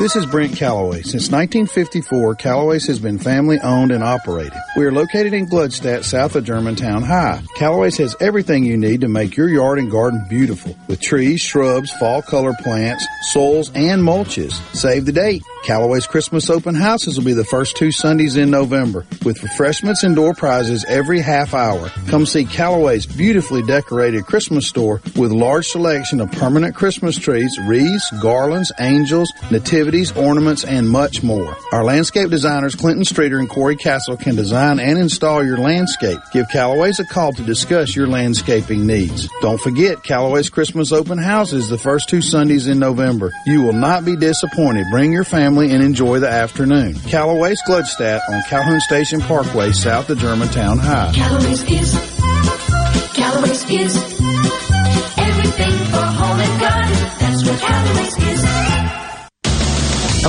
[0.00, 1.02] This is Brent Callaway.
[1.02, 4.58] Since 1954, Callaway's has been family owned and operated.
[4.74, 7.42] We are located in Gluckstadt, south of Germantown High.
[7.54, 11.92] Callaway's has everything you need to make your yard and garden beautiful with trees, shrubs,
[11.92, 14.54] fall color plants, soils, and mulches.
[14.74, 15.42] Save the date.
[15.62, 20.16] Callaway's Christmas open houses will be the first two Sundays in November with refreshments and
[20.16, 21.90] door prizes every half hour.
[22.08, 28.10] Come see Callaway's beautifully decorated Christmas store with large selection of permanent Christmas trees, wreaths,
[28.22, 29.30] garlands, angels,
[29.90, 31.56] nativities, ornaments, and much more.
[31.72, 36.18] Our landscape designers Clinton Streeter and Corey Castle can design and install your landscape.
[36.32, 39.28] Give Callaway's a call to discuss your landscaping needs.
[39.40, 43.32] Don't forget Callaway's Christmas open house is the first two Sundays in November.
[43.46, 44.86] You will not be disappointed.
[44.90, 46.94] Bring your family and enjoy the afternoon.
[46.94, 51.12] Callaway's Gluckstadt on Calhoun Station Parkway south of Germantown High.
[51.14, 51.92] Callaway's is,
[53.14, 54.09] Callaway's is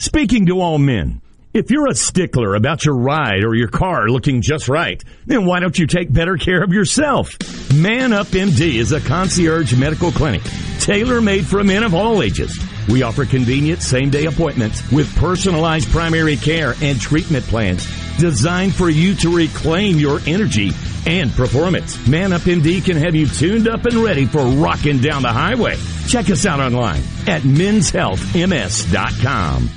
[0.00, 1.20] Speaking to all men,
[1.52, 5.60] if you're a stickler about your ride or your car looking just right, then why
[5.60, 7.36] don't you take better care of yourself?
[7.74, 10.40] Man Up MD is a concierge medical clinic
[10.78, 12.58] tailor made for men of all ages.
[12.88, 17.86] We offer convenient same day appointments with personalized primary care and treatment plans
[18.16, 20.70] designed for you to reclaim your energy
[21.04, 22.08] and performance.
[22.08, 25.76] Man Up MD can have you tuned up and ready for rocking down the highway.
[26.08, 29.76] Check us out online at menshealthms.com.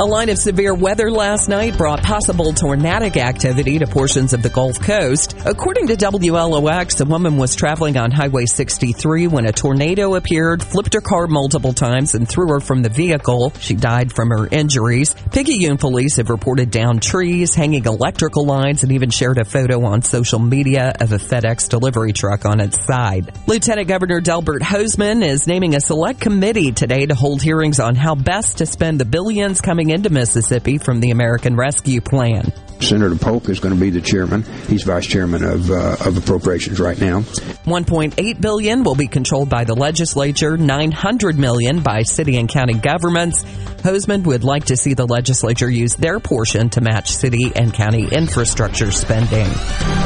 [0.00, 4.48] A line of severe weather last night brought possible tornadic activity to portions of the
[4.48, 5.36] Gulf Coast.
[5.44, 10.94] According to WLOX, a woman was traveling on Highway 63 when a tornado appeared, flipped
[10.94, 13.52] her car multiple times, and threw her from the vehicle.
[13.60, 15.14] She died from her injuries.
[15.32, 20.00] Picayune police have reported down trees, hanging electrical lines, and even shared a photo on
[20.00, 23.36] social media of a FedEx delivery truck on its side.
[23.46, 28.14] Lieutenant Governor Delbert Hosemann is naming a select committee today to hold hearings on how
[28.14, 32.52] best to spend the billions coming into Mississippi from the American Rescue Plan.
[32.80, 34.42] Senator Polk is going to be the chairman.
[34.66, 37.20] He's vice chairman of uh, of appropriations right now.
[37.20, 43.44] 1.8 billion will be controlled by the legislature, 900 million by city and county governments.
[43.82, 48.08] Hosemann would like to see the legislature use their portion to match city and county
[48.08, 49.46] infrastructure spending.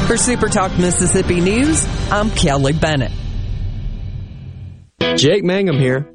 [0.07, 3.11] For Super Talk Mississippi News, I'm Kelly Bennett.
[5.17, 6.14] Jake Mangum here.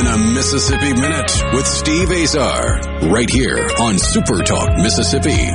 [0.00, 5.50] In a Mississippi Minute with Steve Azar, right here on Super Talk Mississippi.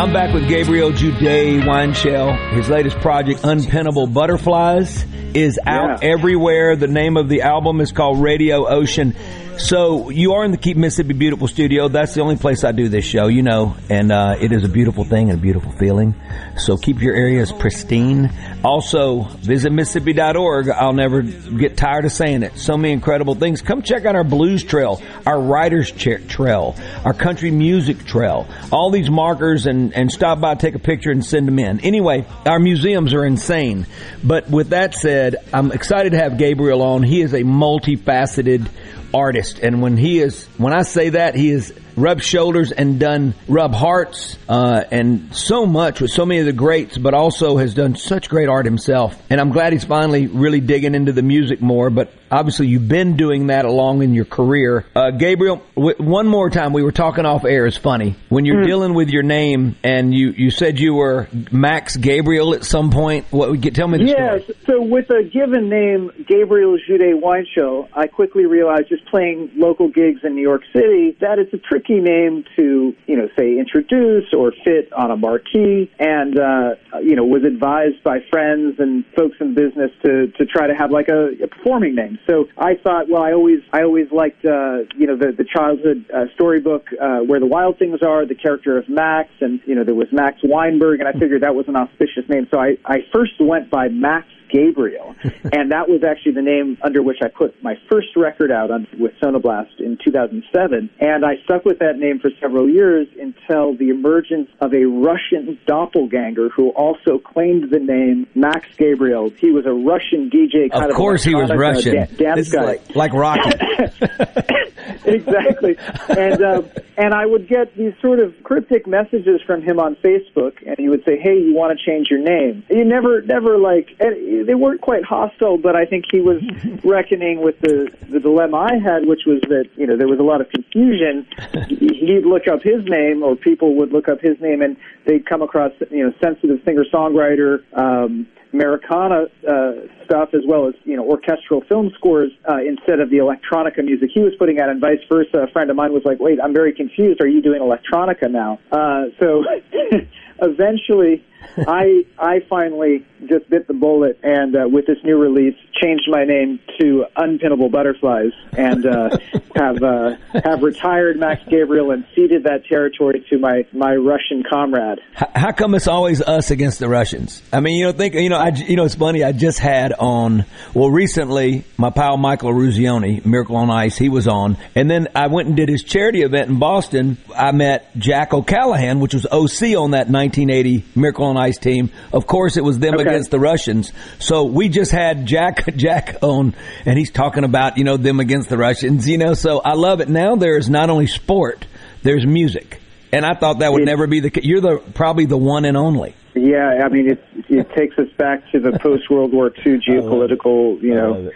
[0.00, 2.56] I'm back with Gabriel Jude Weinshell.
[2.56, 6.74] His latest project, Unpinnable Butterflies, is out everywhere.
[6.74, 9.14] The name of the album is called Radio Ocean.
[9.58, 11.88] So you are in the Keep Mississippi Beautiful studio.
[11.88, 14.68] That's the only place I do this show, you know, and uh, it is a
[14.68, 16.14] beautiful thing and a beautiful feeling.
[16.56, 18.32] So keep your areas pristine.
[18.64, 20.68] Also, visit Mississippi.org.
[20.70, 22.58] I'll never get tired of saying it.
[22.58, 23.60] So many incredible things.
[23.60, 28.48] Come check out our blues trail, our writers trail, our country music trail.
[28.72, 31.80] All these markers and, and stop by, take a picture and send them in.
[31.80, 33.86] Anyway, our museums are insane.
[34.24, 37.02] But with that said, I'm excited to have Gabriel on.
[37.02, 38.68] He is a multifaceted
[39.14, 39.58] artist.
[39.58, 43.74] And when he is, when I say that, he has rubbed shoulders and done rub
[43.74, 47.96] hearts, uh, and so much with so many of the greats, but also has done
[47.96, 49.20] such great art himself.
[49.30, 53.16] And I'm glad he's finally really digging into the music more, but obviously you've been
[53.16, 54.84] doing that along in your career.
[54.96, 57.66] Uh, Gabriel, w- one more time, we were talking off air.
[57.66, 58.16] It's funny.
[58.28, 62.64] When you're dealing with your name and you, you said you were Max Gabriel at
[62.64, 64.44] some point, what, get, tell me the story.
[64.48, 64.56] Yes.
[64.66, 70.20] So with a given name, Gabriel Jude Weinshell, I quickly realized just playing local gigs
[70.24, 74.52] in New York City that it's a tricky name to, you know, say introduce or
[74.64, 79.54] fit on a marquee, and uh, you know was advised by friends and folks in
[79.54, 82.18] business to to try to have like a, a performing name.
[82.28, 86.04] So I thought, well, I always I always liked uh, you know the the childhood
[86.14, 89.84] uh, storybook uh, where the wild things are, the character of Max, and you know
[89.84, 92.46] there was Max Weinberg, and I figured that was an auspicious name.
[92.52, 95.14] So I I first went by Max Gabriel,
[95.52, 98.86] and that was actually the name under which I put my first record out on,
[98.98, 100.90] with Sonoblast in 2007.
[101.00, 105.58] And I stuck with that name for several years until the emergence of a Russian
[105.66, 109.30] doppelganger who also claimed the name Max Gabriel.
[109.30, 110.70] He was a Russian DJ.
[110.70, 111.94] Kind Of of, course he was Russian.
[111.94, 112.64] da- dance This is guy.
[112.64, 113.50] like, like Rocky.
[115.06, 115.76] exactly.
[116.08, 116.62] And uh,
[116.96, 120.88] and I would get these sort of cryptic messages from him on Facebook, and he
[120.88, 124.54] would say, "Hey, you want to change your name?" You never, never like and they
[124.54, 126.42] weren't quite hostile, but I think he was
[126.84, 130.24] reckoning with the the dilemma I had, which was that you know there was a
[130.24, 131.26] lot of confusion.
[131.68, 135.42] He'd look up his name, or people would look up his name, and they'd come
[135.42, 137.62] across you know sensitive singer songwriter.
[137.76, 139.72] Um, Americana uh,
[140.04, 144.10] stuff as well as you know orchestral film scores uh, instead of the electronica music
[144.12, 145.38] he was putting out, and vice versa.
[145.38, 147.20] A friend of mine was like, "Wait, I'm very confused.
[147.20, 149.44] Are you doing electronica now?" Uh, so
[150.42, 151.24] eventually,
[151.56, 156.24] I I finally just bit the bullet and uh, with this new release changed my
[156.24, 159.16] name to Unpinnable Butterflies and uh,
[159.56, 165.00] have uh, have retired Max Gabriel and ceded that territory to my my Russian comrade.
[165.14, 167.42] How, how come it's always us against the Russians?
[167.52, 169.24] I mean, you know, think you know, I you know, it's funny.
[169.24, 173.96] I just had on well recently my pal Michael Eruzione, Miracle on Ice.
[173.96, 177.18] He was on, and then I went and did his charity event in Boston.
[177.34, 181.90] I met Jack O'Callahan, which was OC on that 1980 Miracle on Ice team.
[182.12, 183.02] Of course, it was them Okay.
[183.08, 183.92] against the Russians.
[184.18, 186.54] So we just had Jack Jack on,
[186.86, 189.08] and he's talking about you know them against the Russians.
[189.08, 190.08] You know, so I love it.
[190.08, 191.66] Now there's not only sport,
[192.02, 192.80] there's music,
[193.12, 194.30] and I thought that would never be the.
[194.42, 196.14] You're the probably the one and only.
[196.34, 200.80] Yeah, I mean it it takes us back to the post World War II geopolitical
[200.80, 201.30] you know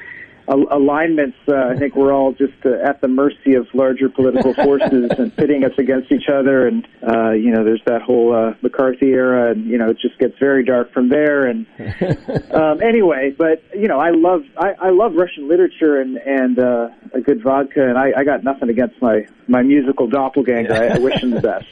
[0.48, 1.36] alignments.
[1.48, 5.34] Uh, I think we're all just uh, at the mercy of larger political forces and
[5.36, 6.66] pitting us against each other.
[6.66, 10.18] And uh, you know, there's that whole uh, McCarthy era, and you know, it just
[10.18, 11.46] gets very dark from there.
[11.46, 11.66] And
[12.52, 16.88] um, anyway, but you know, I love I, I love Russian literature and and uh,
[17.14, 20.72] a good vodka, and I, I got nothing against my my musical doppelganger.
[20.72, 21.66] I, I wish him the best.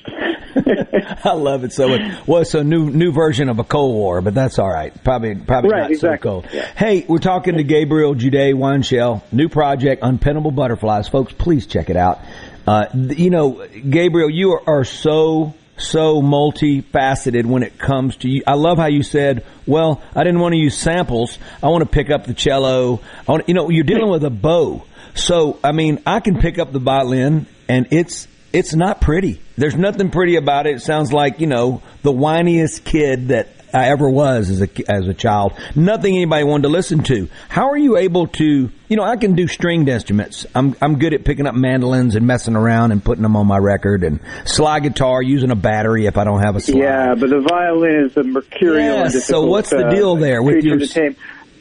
[1.24, 2.26] I love it so much.
[2.26, 4.92] Well, it's a new new version of a Cold War, but that's all right.
[5.04, 6.28] Probably probably Right, not exactly.
[6.30, 6.46] so cold.
[6.76, 8.34] Hey, we're talking to Gabriel Jude
[8.64, 11.06] Weinshell, new project, Unpinnable Butterflies.
[11.06, 12.20] Folks, please check it out.
[12.66, 18.42] Uh, you know, Gabriel, you are, are so so multifaceted when it comes to you.
[18.46, 21.38] I love how you said, "Well, I didn't want to use samples.
[21.62, 23.00] I want to pick up the cello.
[23.28, 24.84] I want, you know, you're dealing with a bow.
[25.14, 29.42] So, I mean, I can pick up the violin and it's it's not pretty.
[29.58, 30.76] There's nothing pretty about it.
[30.76, 35.08] It sounds like you know the whiniest kid that I ever was as a as
[35.08, 35.52] a child.
[35.74, 37.28] Nothing anybody wanted to listen to.
[37.48, 38.70] How are you able to?
[38.88, 40.46] You know, I can do stringed instruments.
[40.54, 43.58] I'm I'm good at picking up mandolins and messing around and putting them on my
[43.58, 46.78] record and slide guitar using a battery if I don't have a slide.
[46.78, 48.98] Yeah, but the violin is a mercurial.
[48.98, 50.78] Yes, and so what's the uh, deal there with your.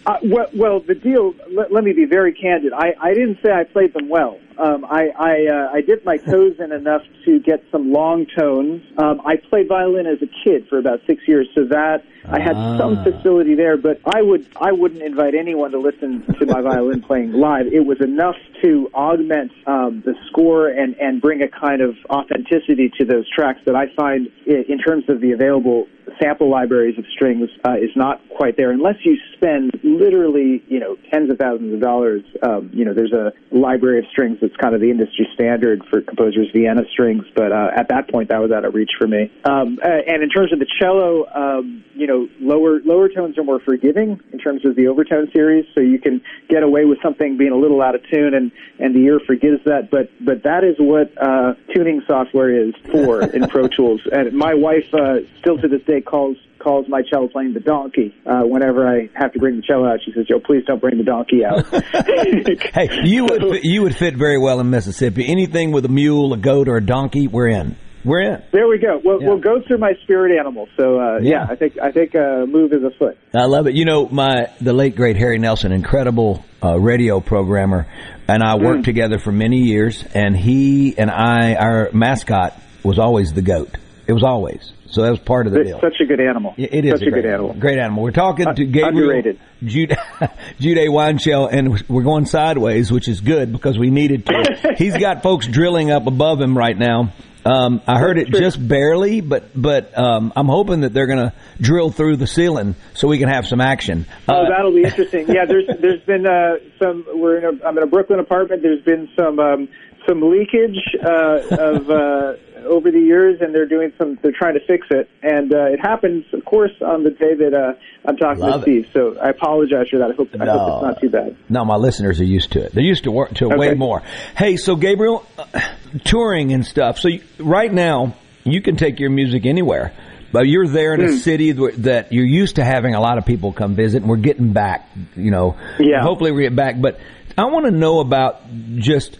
[0.05, 1.33] Uh, well, well, the deal.
[1.49, 2.73] Let, let me be very candid.
[2.73, 4.37] I, I didn't say I played them well.
[4.57, 8.81] Um, I I, uh, I dipped my toes in enough to get some long tones.
[8.97, 12.55] Um, I played violin as a kid for about six years, so that I had
[12.77, 13.03] some Ah.
[13.03, 13.77] facility there.
[13.77, 17.67] But I would I wouldn't invite anyone to listen to my violin playing live.
[17.67, 22.91] It was enough to augment um, the score and and bring a kind of authenticity
[22.99, 25.87] to those tracks that I find in terms of the available
[26.21, 30.97] sample libraries of strings uh, is not quite there unless you spend literally you know
[31.11, 32.23] tens of thousands of dollars.
[32.41, 36.01] Um, you know, there's a library of strings that's kind of the industry standard for
[36.01, 39.31] composers Vienna strings, but uh, at that point that was out of reach for me.
[39.45, 43.43] Um, uh, and in terms of the cello, um, you know, lower lower tones are
[43.43, 47.37] more forgiving in terms of the overtone series, so you can get away with something
[47.37, 49.89] being a little out of tune, and and the ear forgives that.
[49.89, 54.01] But but that is what uh, tuning software is for in Pro Tools.
[54.11, 58.13] And my wife uh, still to this day calls calls my cello playing the donkey
[58.25, 59.99] uh, whenever I have to bring the cello out.
[60.05, 61.65] She says, "Joe, please don't bring the donkey out."
[62.73, 65.27] hey, you would fit- you would fit very well in Mississippi.
[65.27, 67.75] Anything with a mule, a goat, or a donkey, we're in.
[68.05, 68.43] We're in.
[68.51, 68.99] There we go.
[69.01, 70.67] Well, well, goats are my spirit animal.
[70.77, 71.45] So uh, yeah.
[71.45, 71.47] Yeah.
[71.49, 73.17] I think I think uh, move is afoot.
[73.33, 73.75] I love it.
[73.75, 77.87] You know, my the late great Harry Nelson, incredible uh, radio programmer,
[78.27, 78.85] and I worked Mm.
[78.85, 80.03] together for many years.
[80.13, 83.69] And he and I, our mascot was always the goat.
[84.07, 84.71] It was always.
[84.87, 85.79] So that was part of the It's deal.
[85.81, 86.53] such a good animal.
[86.57, 87.53] It is such a, great good animal.
[87.53, 88.03] Great animal.
[88.03, 89.39] We're talking to Gabriel underrated.
[89.63, 89.97] Jude,
[90.59, 94.73] Jude Weinshell, and we're going sideways, which is good because we needed to.
[94.77, 97.11] He's got folks drilling up above him right now.
[97.45, 101.33] Um, I heard it just barely, but but um, I'm hoping that they're going to
[101.59, 104.05] drill through the ceiling so we can have some action.
[104.29, 105.27] Oh, Uh, that'll be interesting.
[105.27, 107.05] Yeah, there's there's been uh, some.
[107.13, 108.61] We're in a I'm in a Brooklyn apartment.
[108.61, 109.67] There's been some um,
[110.07, 112.33] some leakage uh, of uh,
[112.65, 114.17] over the years, and they're doing some.
[114.21, 117.53] They're trying to fix it, and uh, it happens, of course, on the day that
[117.53, 117.73] uh,
[118.05, 118.87] I'm talking Love to Steve.
[118.93, 120.11] So I apologize for that.
[120.11, 121.35] I hope I hope it's not too bad.
[121.49, 122.73] No, my listeners are used to it.
[122.73, 124.01] They're used to work to it way more.
[124.35, 125.61] Hey, so Gabriel, uh,
[126.05, 126.99] touring and stuff.
[126.99, 129.93] So you, right now, you can take your music anywhere,
[130.31, 131.17] but you're there in a Hmm.
[131.17, 134.53] city that you're used to having a lot of people come visit, and we're getting
[134.53, 134.89] back.
[135.15, 136.01] You know, Yeah.
[136.01, 136.79] Hopefully, we get back.
[136.81, 136.99] But
[137.37, 138.41] I want to know about
[138.77, 139.17] just.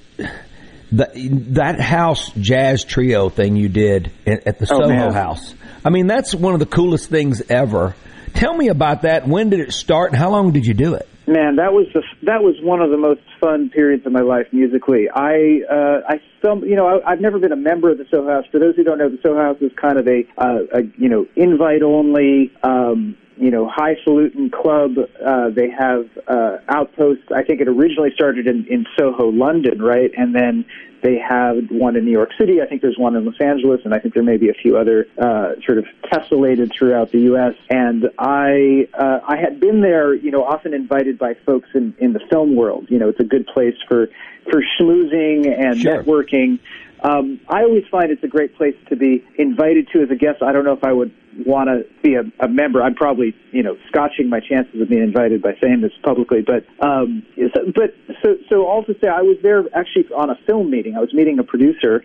[0.96, 1.10] The,
[1.54, 5.12] that house jazz trio thing you did at, at the Oh, Soho man.
[5.12, 5.56] House.
[5.84, 7.96] I mean, that's one of the coolest things ever.
[8.36, 9.28] Tell me about that.
[9.28, 11.08] When did it start, and how long did you do it?
[11.26, 14.48] Man, that was the that was one of the most fun periods of my life
[14.52, 15.08] musically.
[15.10, 18.28] I uh, I some you know I, I've never been a member of the Soho
[18.30, 18.44] House.
[18.52, 21.08] For those who don't know, the Soho House is kind of a, uh, a you
[21.08, 24.92] know invite only um, you know, highfalutin club.
[25.26, 27.26] Uh, they have uh, outposts.
[27.36, 30.12] I think it originally started in, in Soho, London, right?
[30.18, 30.66] And then
[31.02, 32.62] they have one in New York City.
[32.62, 34.78] I think there's one in Los Angeles, and I think there may be a few
[34.78, 37.56] other uh, sort of tessellated throughout the U.S.
[37.70, 42.14] And I uh, I had been there, you know, often invited by folks in in
[42.14, 42.86] the film world.
[42.90, 44.08] You know, it's a good place for
[44.50, 46.04] for schmoozing and Sure.
[46.04, 46.60] networking.
[47.04, 50.42] Um, I always find it's a great place to be invited to as a guest.
[50.42, 51.14] I don't know if I would
[51.46, 52.82] want to be a, a member.
[52.82, 56.42] I'm probably, you know, scotching my chances of being invited by saying this publicly.
[56.42, 57.94] But, um, so- but
[58.24, 60.96] so, so all to say, I was there actually on a film meeting.
[60.96, 62.04] I was meeting a producer,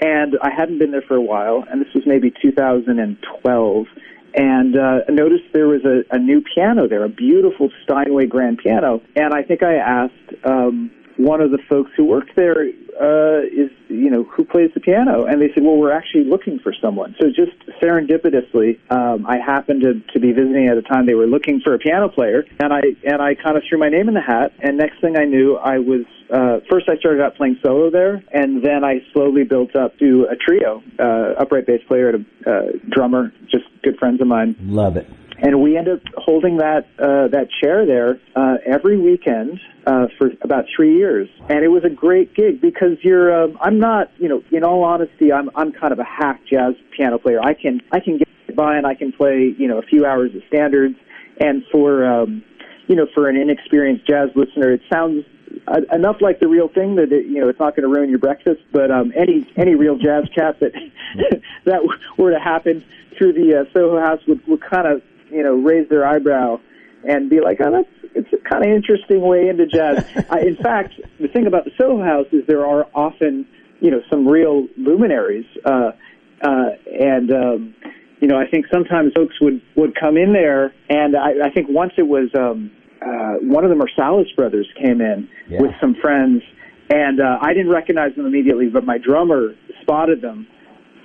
[0.00, 1.64] and I hadn't been there for a while.
[1.70, 3.86] And this was maybe 2012
[4.34, 9.02] and uh, noticed there was a, a new piano there, a beautiful Steinway grand piano.
[9.16, 12.66] And I think I asked um, one of the folks who worked there,
[13.00, 16.58] uh, is you know who plays the piano, and they said, well, we're actually looking
[16.58, 17.16] for someone.
[17.20, 21.26] So just serendipitously, um, I happened to, to be visiting at a time they were
[21.26, 24.14] looking for a piano player, and I and I kind of threw my name in
[24.14, 24.52] the hat.
[24.60, 28.22] And next thing I knew, I was uh, first I started out playing solo there,
[28.32, 32.50] and then I slowly built up to a trio, uh, upright bass player and a
[32.50, 34.56] uh, drummer, just good friends of mine.
[34.60, 35.08] Love it.
[35.42, 40.30] And we ended up holding that uh, that chair there uh, every weekend uh, for
[40.42, 43.44] about three years, and it was a great gig because you're.
[43.44, 46.74] Um, I'm not, you know, in all honesty, I'm I'm kind of a hack jazz
[46.94, 47.40] piano player.
[47.42, 50.34] I can I can get by and I can play, you know, a few hours
[50.34, 50.96] of standards,
[51.38, 52.44] and for um,
[52.86, 55.24] you know, for an inexperienced jazz listener, it sounds
[55.92, 58.18] enough like the real thing that it, you know it's not going to ruin your
[58.18, 58.60] breakfast.
[58.72, 60.72] But um, any any real jazz cat that
[61.64, 61.80] that
[62.18, 62.84] were to happen
[63.16, 66.60] through the uh, Soho House would would kind of you know raise their eyebrow
[67.08, 70.04] and be like, oh, that's it's a kind of interesting way into jazz.
[70.30, 73.46] I, in fact, the thing about the Soho House is there are often
[73.80, 75.92] you know some real luminaries, uh,
[76.42, 76.70] uh,
[77.00, 77.74] and um,
[78.20, 81.68] you know I think sometimes folks would would come in there, and I, I think
[81.68, 82.28] once it was.
[82.38, 82.70] Um,
[83.02, 85.62] uh, one of the Marsalis brothers came in Yeah.
[85.62, 86.42] with some friends,
[86.90, 90.46] and uh, I didn't recognize them immediately, but my drummer spotted them,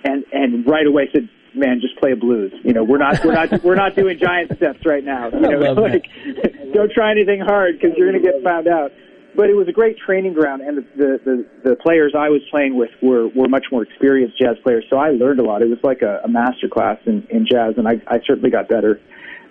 [0.03, 2.53] and and right away said, "Man, just play blues.
[2.63, 5.29] You know, we're not we're not we're not doing giant steps right now.
[5.29, 6.09] You know, like
[6.73, 8.91] don't try anything hard because you're going to get found out."
[9.35, 12.41] But it was a great training ground, and the, the the the players I was
[12.49, 15.61] playing with were were much more experienced jazz players, so I learned a lot.
[15.61, 18.69] It was like a, a master class in in jazz, and I I certainly got
[18.69, 19.01] better.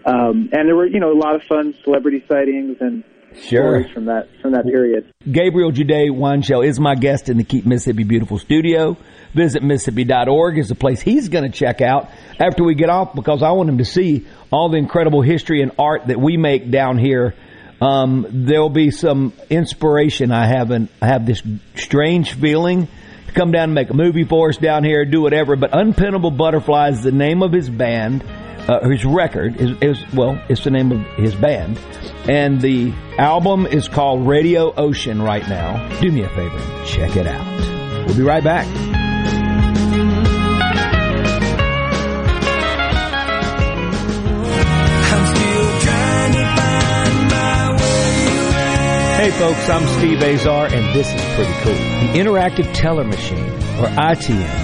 [0.06, 3.04] Um, and there were, you know, a lot of fun celebrity sightings and
[3.40, 3.88] Sure.
[3.92, 5.12] from that from that period.
[5.30, 8.96] Gabriel Jude Weinshell is my guest in the Keep Mississippi Beautiful studio.
[9.34, 13.42] Visit Mississippi.org is the place he's going to check out after we get off because
[13.42, 16.98] I want him to see all the incredible history and art that we make down
[16.98, 17.34] here.
[17.80, 20.30] Um, there'll be some inspiration.
[20.30, 21.42] I have an, I have this
[21.74, 22.86] strange feeling
[23.26, 25.56] to come down and make a movie for us down here, do whatever.
[25.56, 28.24] But Unpinnable Butterflies is the name of his band.
[28.66, 31.78] Uh, his record is, is well, it's the name of his band,
[32.28, 35.86] and the album is called Radio Ocean right now.
[36.00, 38.06] Do me a favor, and check it out.
[38.06, 38.66] We'll be right back.
[49.24, 51.72] Hey folks, I'm Steve Azar and this is pretty cool.
[51.72, 53.48] The Interactive Teller Machine,
[53.80, 54.63] or ITM,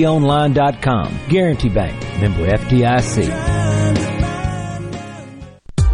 [0.01, 1.19] gbtonline.com.
[1.29, 3.61] Guarantee Bank, member FDIC.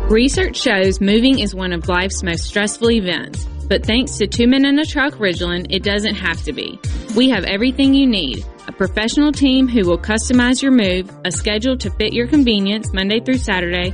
[0.09, 4.63] Research shows moving is one of life's most stressful events, but thanks to Two Men
[4.63, 6.79] in a Truck Ridgeland, it doesn't have to be.
[7.15, 11.77] We have everything you need a professional team who will customize your move, a schedule
[11.77, 13.93] to fit your convenience Monday through Saturday,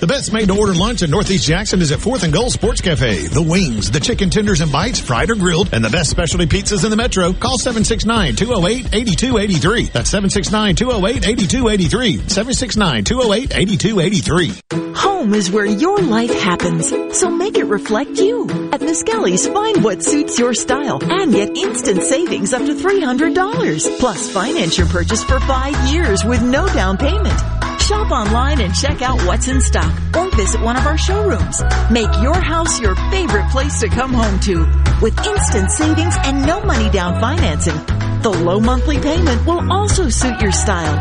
[0.00, 2.80] The best made to order lunch in Northeast Jackson is at 4th and Gold Sports
[2.80, 3.28] Cafe.
[3.28, 6.82] The wings, the chicken tenders and bites, fried or grilled, and the best specialty pizzas
[6.84, 7.32] in the metro.
[7.32, 9.92] Call 769-208-8283.
[9.92, 13.04] That's 769-208-8283.
[13.04, 14.96] 769-208-8283.
[14.96, 18.48] Home is where your life happens, so make it reflect you.
[18.72, 23.98] At Miskelly's, find what suits your style and get instant savings up to $300.
[24.00, 27.40] Plus, finance your purchase for five years with no down payment.
[27.86, 31.62] Shop online and check out what's in stock or visit one of our showrooms.
[31.90, 34.60] Make your house your favorite place to come home to
[35.02, 37.76] with instant savings and no money down financing.
[38.22, 40.96] The low monthly payment will also suit your style.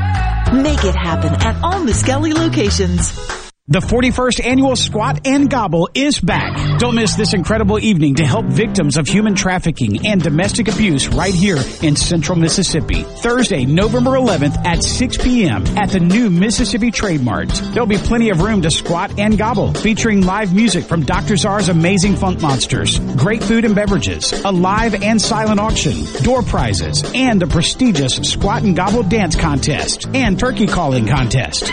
[0.53, 3.52] Make it happen at all Miskelly locations.
[3.69, 6.79] The 41st annual Squat and Gobble is back.
[6.79, 11.33] Don't miss this incredible evening to help victims of human trafficking and domestic abuse right
[11.33, 13.03] here in central Mississippi.
[13.03, 15.65] Thursday, November 11th at 6 p.m.
[15.77, 17.47] at the new Mississippi Trade Mart.
[17.71, 21.37] There'll be plenty of room to squat and gobble, featuring live music from Dr.
[21.37, 27.01] Zarr's Amazing Funk Monsters, great food and beverages, a live and silent auction, door prizes,
[27.15, 31.71] and the prestigious Squat and Gobble Dance Contest and Turkey Calling Contest.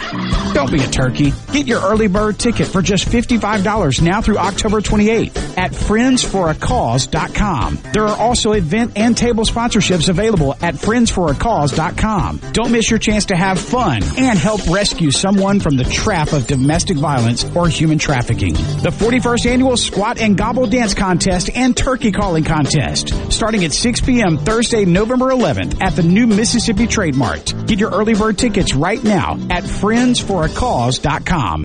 [0.54, 1.32] Don't be a turkey.
[1.52, 7.78] Get your early bird ticket for just $55 now through October 28th at friendsforacause.com.
[7.92, 12.40] There are also event and table sponsorships available at friendsforacause.com.
[12.52, 16.46] Don't miss your chance to have fun and help rescue someone from the trap of
[16.46, 18.54] domestic violence or human trafficking.
[18.54, 24.00] The 41st annual Squat and Gobble Dance Contest and Turkey Calling Contest starting at 6
[24.02, 24.38] p.m.
[24.38, 27.54] Thursday, November 11th at the new Mississippi Trade Mart.
[27.66, 31.64] Get your early bird tickets right now at friendsforacause.com.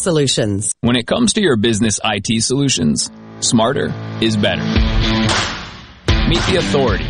[0.00, 0.72] solutions.
[0.80, 4.64] When it comes to your business IT solutions, smarter is better.
[6.28, 7.09] Meet the authority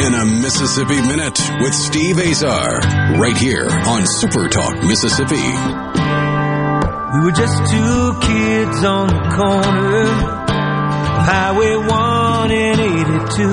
[0.00, 2.78] In a Mississippi Minute with Steve Azar,
[3.20, 5.36] right here on Super Talk Mississippi.
[7.12, 10.08] We were just two kids on the corner of
[11.26, 13.48] Highway 1 and 82.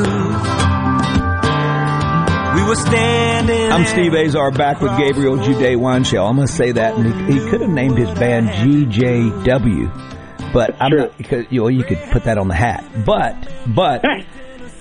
[2.55, 3.69] We were standing.
[3.69, 6.29] I'm Steve Azar back with Gabriel Jude Weinshell.
[6.29, 10.77] I'm going to say that, and he, he could have named his band GJW, but
[10.79, 12.85] I'm not because you know you could put that on the hat.
[13.05, 13.35] But
[13.67, 14.05] but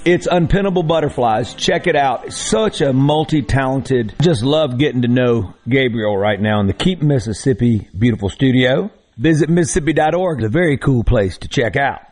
[0.06, 1.54] it's Unpinnable Butterflies.
[1.54, 2.32] Check it out.
[2.32, 4.14] Such a multi-talented.
[4.22, 8.92] Just love getting to know Gabriel right now in the Keep Mississippi beautiful studio.
[9.18, 10.38] Visit Mississippi.org.
[10.38, 12.02] It's a very cool place to check out.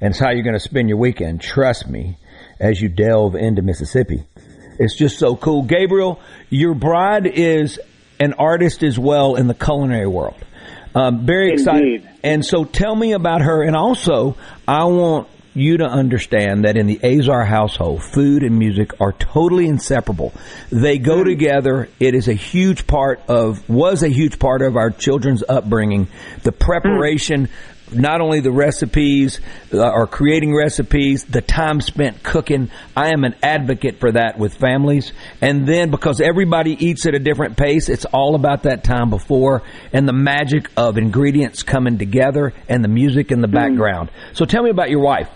[0.00, 1.42] And it's how you're going to spend your weekend.
[1.42, 2.16] Trust me,
[2.58, 4.24] as you delve into Mississippi.
[4.78, 5.64] It's just so cool.
[5.64, 7.78] Gabriel, your bride is
[8.18, 10.42] an artist as well in the culinary world.
[10.94, 12.08] Um, very excited.
[12.22, 13.62] And so tell me about her.
[13.62, 19.00] And also, I want you to understand that in the Azar household, food and music
[19.00, 20.32] are totally inseparable.
[20.70, 21.28] They go hmm.
[21.28, 21.88] together.
[21.98, 26.08] It is a huge part of, was a huge part of our children's upbringing.
[26.42, 26.58] The hmm.
[26.58, 27.48] preparation,
[27.92, 29.40] not only the recipes
[29.72, 32.70] uh, or creating recipes, the time spent cooking.
[32.96, 35.12] I am an advocate for that with families.
[35.40, 39.62] And then because everybody eats at a different pace, it's all about that time before
[39.92, 43.54] and the magic of ingredients coming together and the music in the hmm.
[43.54, 44.10] background.
[44.34, 45.30] So tell me about your wife.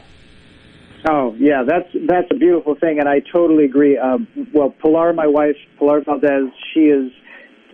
[1.08, 3.98] Oh yeah, that's that's a beautiful thing, and I totally agree.
[3.98, 7.10] Um, well, Pilar, my wife, Pilar Valdes, she is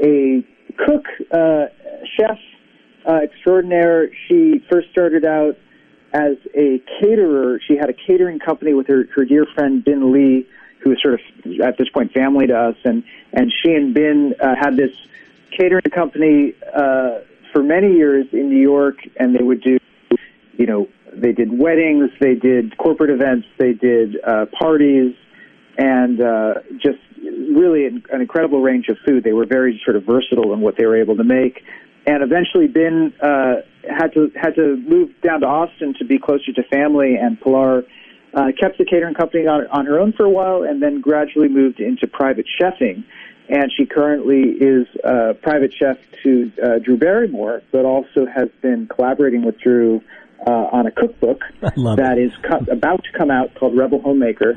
[0.02, 0.46] a
[0.78, 1.66] cook, uh,
[2.16, 2.38] chef
[3.06, 4.10] uh, extraordinaire.
[4.26, 5.58] She first started out
[6.14, 7.60] as a caterer.
[7.66, 10.46] She had a catering company with her, her dear friend Bin Lee,
[10.80, 13.04] who is sort of at this point family to us, and
[13.34, 14.92] and she and Bin uh, had this
[15.50, 17.18] catering company uh,
[17.52, 19.78] for many years in New York, and they would do,
[20.56, 20.88] you know,
[21.20, 25.14] they did weddings, they did corporate events, they did uh, parties,
[25.76, 29.24] and uh, just really an, an incredible range of food.
[29.24, 31.64] They were very sort of versatile in what they were able to make,
[32.06, 33.56] and eventually Ben uh,
[33.88, 37.84] had to had to move down to Austin to be closer to family, and Pilar
[38.34, 41.48] uh, kept the catering company on, on her own for a while, and then gradually
[41.48, 43.04] moved into private chefing.
[43.50, 48.86] And she currently is a private chef to uh, Drew Barrymore, but also has been
[48.88, 50.02] collaborating with Drew
[50.46, 54.54] uh, on a cookbook that is co- about to come out called Rebel Homemaker,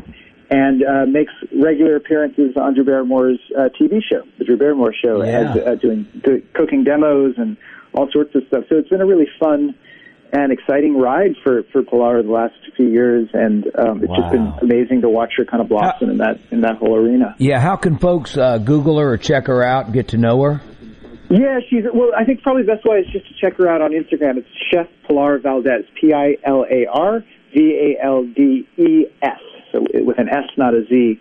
[0.50, 5.24] and uh, makes regular appearances on Drew Barrymore's uh, TV show, the Drew Barrymore Show,
[5.24, 5.52] Yeah.
[5.52, 7.58] as, uh, doing do, cooking demos and
[7.94, 8.64] all sorts of stuff.
[8.70, 9.76] So it's been a really fun
[10.34, 14.54] and exciting ride for for Pilar the last few years, and um, it's just been
[14.62, 17.36] amazing to watch her kind of blossom in that in that whole arena.
[17.38, 20.42] Yeah, how can folks uh, Google her or check her out and get to know
[20.44, 20.62] her?
[21.32, 22.12] Yeah, she's well.
[22.18, 24.38] I think probably the best way is just to check her out on Instagram.
[24.38, 27.24] It's Chef Pilar Valdes, P I L A R
[27.54, 29.40] V A L D E S,
[29.72, 31.20] so with an S, not a Z.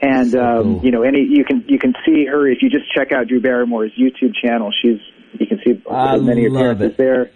[0.00, 3.12] And um, you know, any you can you can see her if you just check
[3.12, 4.72] out Drew Barrymore's YouTube channel.
[4.82, 4.98] She's
[5.38, 6.96] you can see I many appearances it.
[6.96, 7.30] there.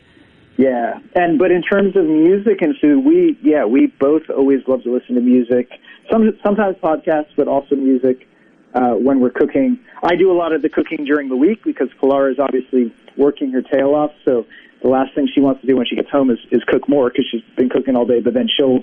[0.56, 4.82] Yeah, and but in terms of music and food, we yeah we both always love
[4.84, 5.68] to listen to music.
[6.10, 8.26] Some sometimes podcasts, but also music
[8.74, 9.78] uh, when we're cooking.
[10.02, 13.50] I do a lot of the cooking during the week because Pilar is obviously working
[13.52, 14.10] her tail off.
[14.24, 14.44] So
[14.82, 17.08] the last thing she wants to do when she gets home is, is cook more
[17.10, 18.20] because she's been cooking all day.
[18.20, 18.80] But then she'll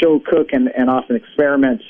[0.00, 1.82] she'll cook and, and often experiment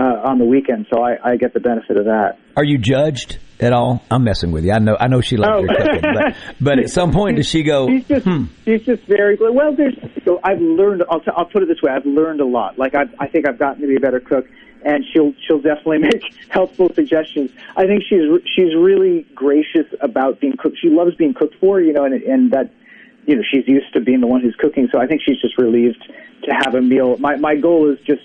[0.00, 0.86] uh, on the weekend.
[0.92, 2.38] So I, I get the benefit of that.
[2.56, 4.02] Are you judged at all?
[4.10, 4.72] I'm messing with you.
[4.72, 4.96] I know.
[4.98, 5.60] I know she loves Oh.
[5.60, 7.88] your cooking, but, but at some point does she go?
[7.94, 8.44] She's just Hmm.
[8.64, 9.36] she's just very.
[9.40, 11.02] Well, there's so I've learned.
[11.10, 11.92] I'll t- I'll put it this way.
[11.92, 12.78] I've learned a lot.
[12.78, 14.46] Like I I think I've gotten to be a better cook,
[14.84, 17.50] and she'll she'll definitely make helpful suggestions.
[17.76, 18.22] I think she's
[18.54, 20.78] she's really gracious about being cooked.
[20.80, 22.70] She loves being cooked for, you know, and and that
[23.26, 24.88] you know she's used to being the one who's cooking.
[24.92, 26.02] So I think she's just relieved
[26.44, 27.16] to have a meal.
[27.18, 28.22] My my goal is just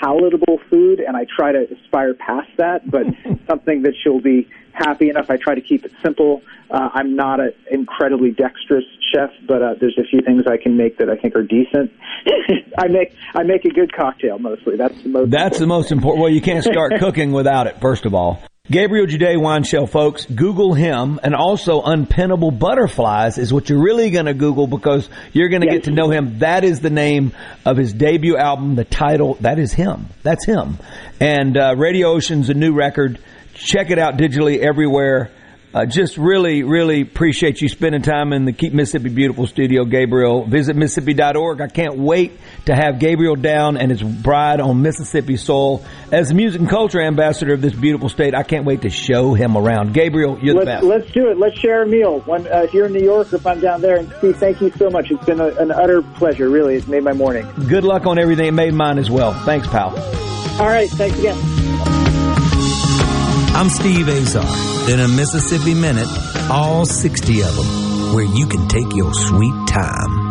[0.00, 3.06] palatable food, and I try to aspire past that, but
[3.48, 5.30] something that she'll be happy enough.
[5.30, 6.42] I try to keep it simple.
[6.70, 10.76] Uh, I'm not an incredibly dexterous chef, but uh, there's a few things I can
[10.76, 11.92] make that I think are decent.
[12.78, 14.76] I make I make a good cocktail mostly.
[14.76, 15.30] That's the most.
[15.30, 16.22] That's the most important.
[16.22, 17.80] Well, you can't start cooking without it.
[17.80, 23.68] First of all, Gabriel Jude Weinshell, folks, Google him, and also unpinnable butterflies is what
[23.68, 26.40] you're really going to Google because you're going to get to know him.
[26.40, 27.32] That is the name
[27.64, 28.74] of his debut album.
[28.74, 30.06] The title that is him.
[30.24, 30.78] That's him.
[31.20, 33.20] And uh, Radio Ocean's a new record.
[33.54, 35.30] Check it out digitally everywhere.
[35.74, 40.46] Uh, just really, really appreciate you spending time in the Keep Mississippi Beautiful studio, Gabriel.
[40.46, 41.60] Visit Mississippi.org.
[41.60, 42.32] I can't wait
[42.64, 45.84] to have Gabriel down and his bride on Mississippi soil.
[46.10, 49.34] As the music and culture ambassador of this beautiful state, I can't wait to show
[49.34, 49.92] him around.
[49.92, 50.84] Gabriel, you're the Let's, best.
[50.84, 51.38] let's do it.
[51.38, 52.20] Let's share a meal.
[52.20, 54.62] When, uh, if you're in New York or if I'm down there, and Steve, thank
[54.62, 55.10] you so much.
[55.10, 56.48] It's been a, an utter pleasure.
[56.48, 57.46] Really, it's made my morning.
[57.68, 58.46] Good luck on everything.
[58.46, 59.34] It made mine as well.
[59.44, 59.90] Thanks, pal.
[60.58, 61.36] All right, thanks again.
[63.54, 64.75] I'm Steve Azar.
[64.88, 66.06] In a Mississippi Minute,
[66.48, 70.26] all 60 of them, where you can take your sweet time.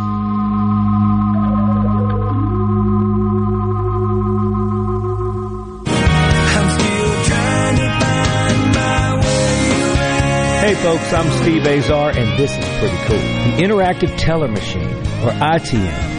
[10.64, 13.18] Hey folks, I'm Steve Azar and this is pretty cool.
[13.18, 16.15] The Interactive Teller Machine, or ITM,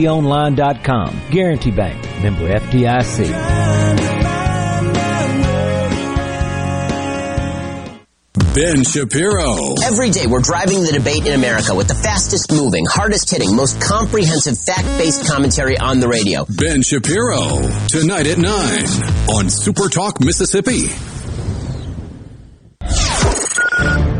[0.00, 1.20] gbtonline.com.
[1.30, 3.90] Guarantee Bank, member FDIC.
[8.54, 9.74] Ben Shapiro.
[9.84, 13.80] Every day we're driving the debate in America with the fastest moving, hardest hitting, most
[13.80, 16.44] comprehensive fact based commentary on the radio.
[16.48, 17.62] Ben Shapiro.
[17.86, 18.48] Tonight at 9
[19.30, 20.88] on Super Talk Mississippi.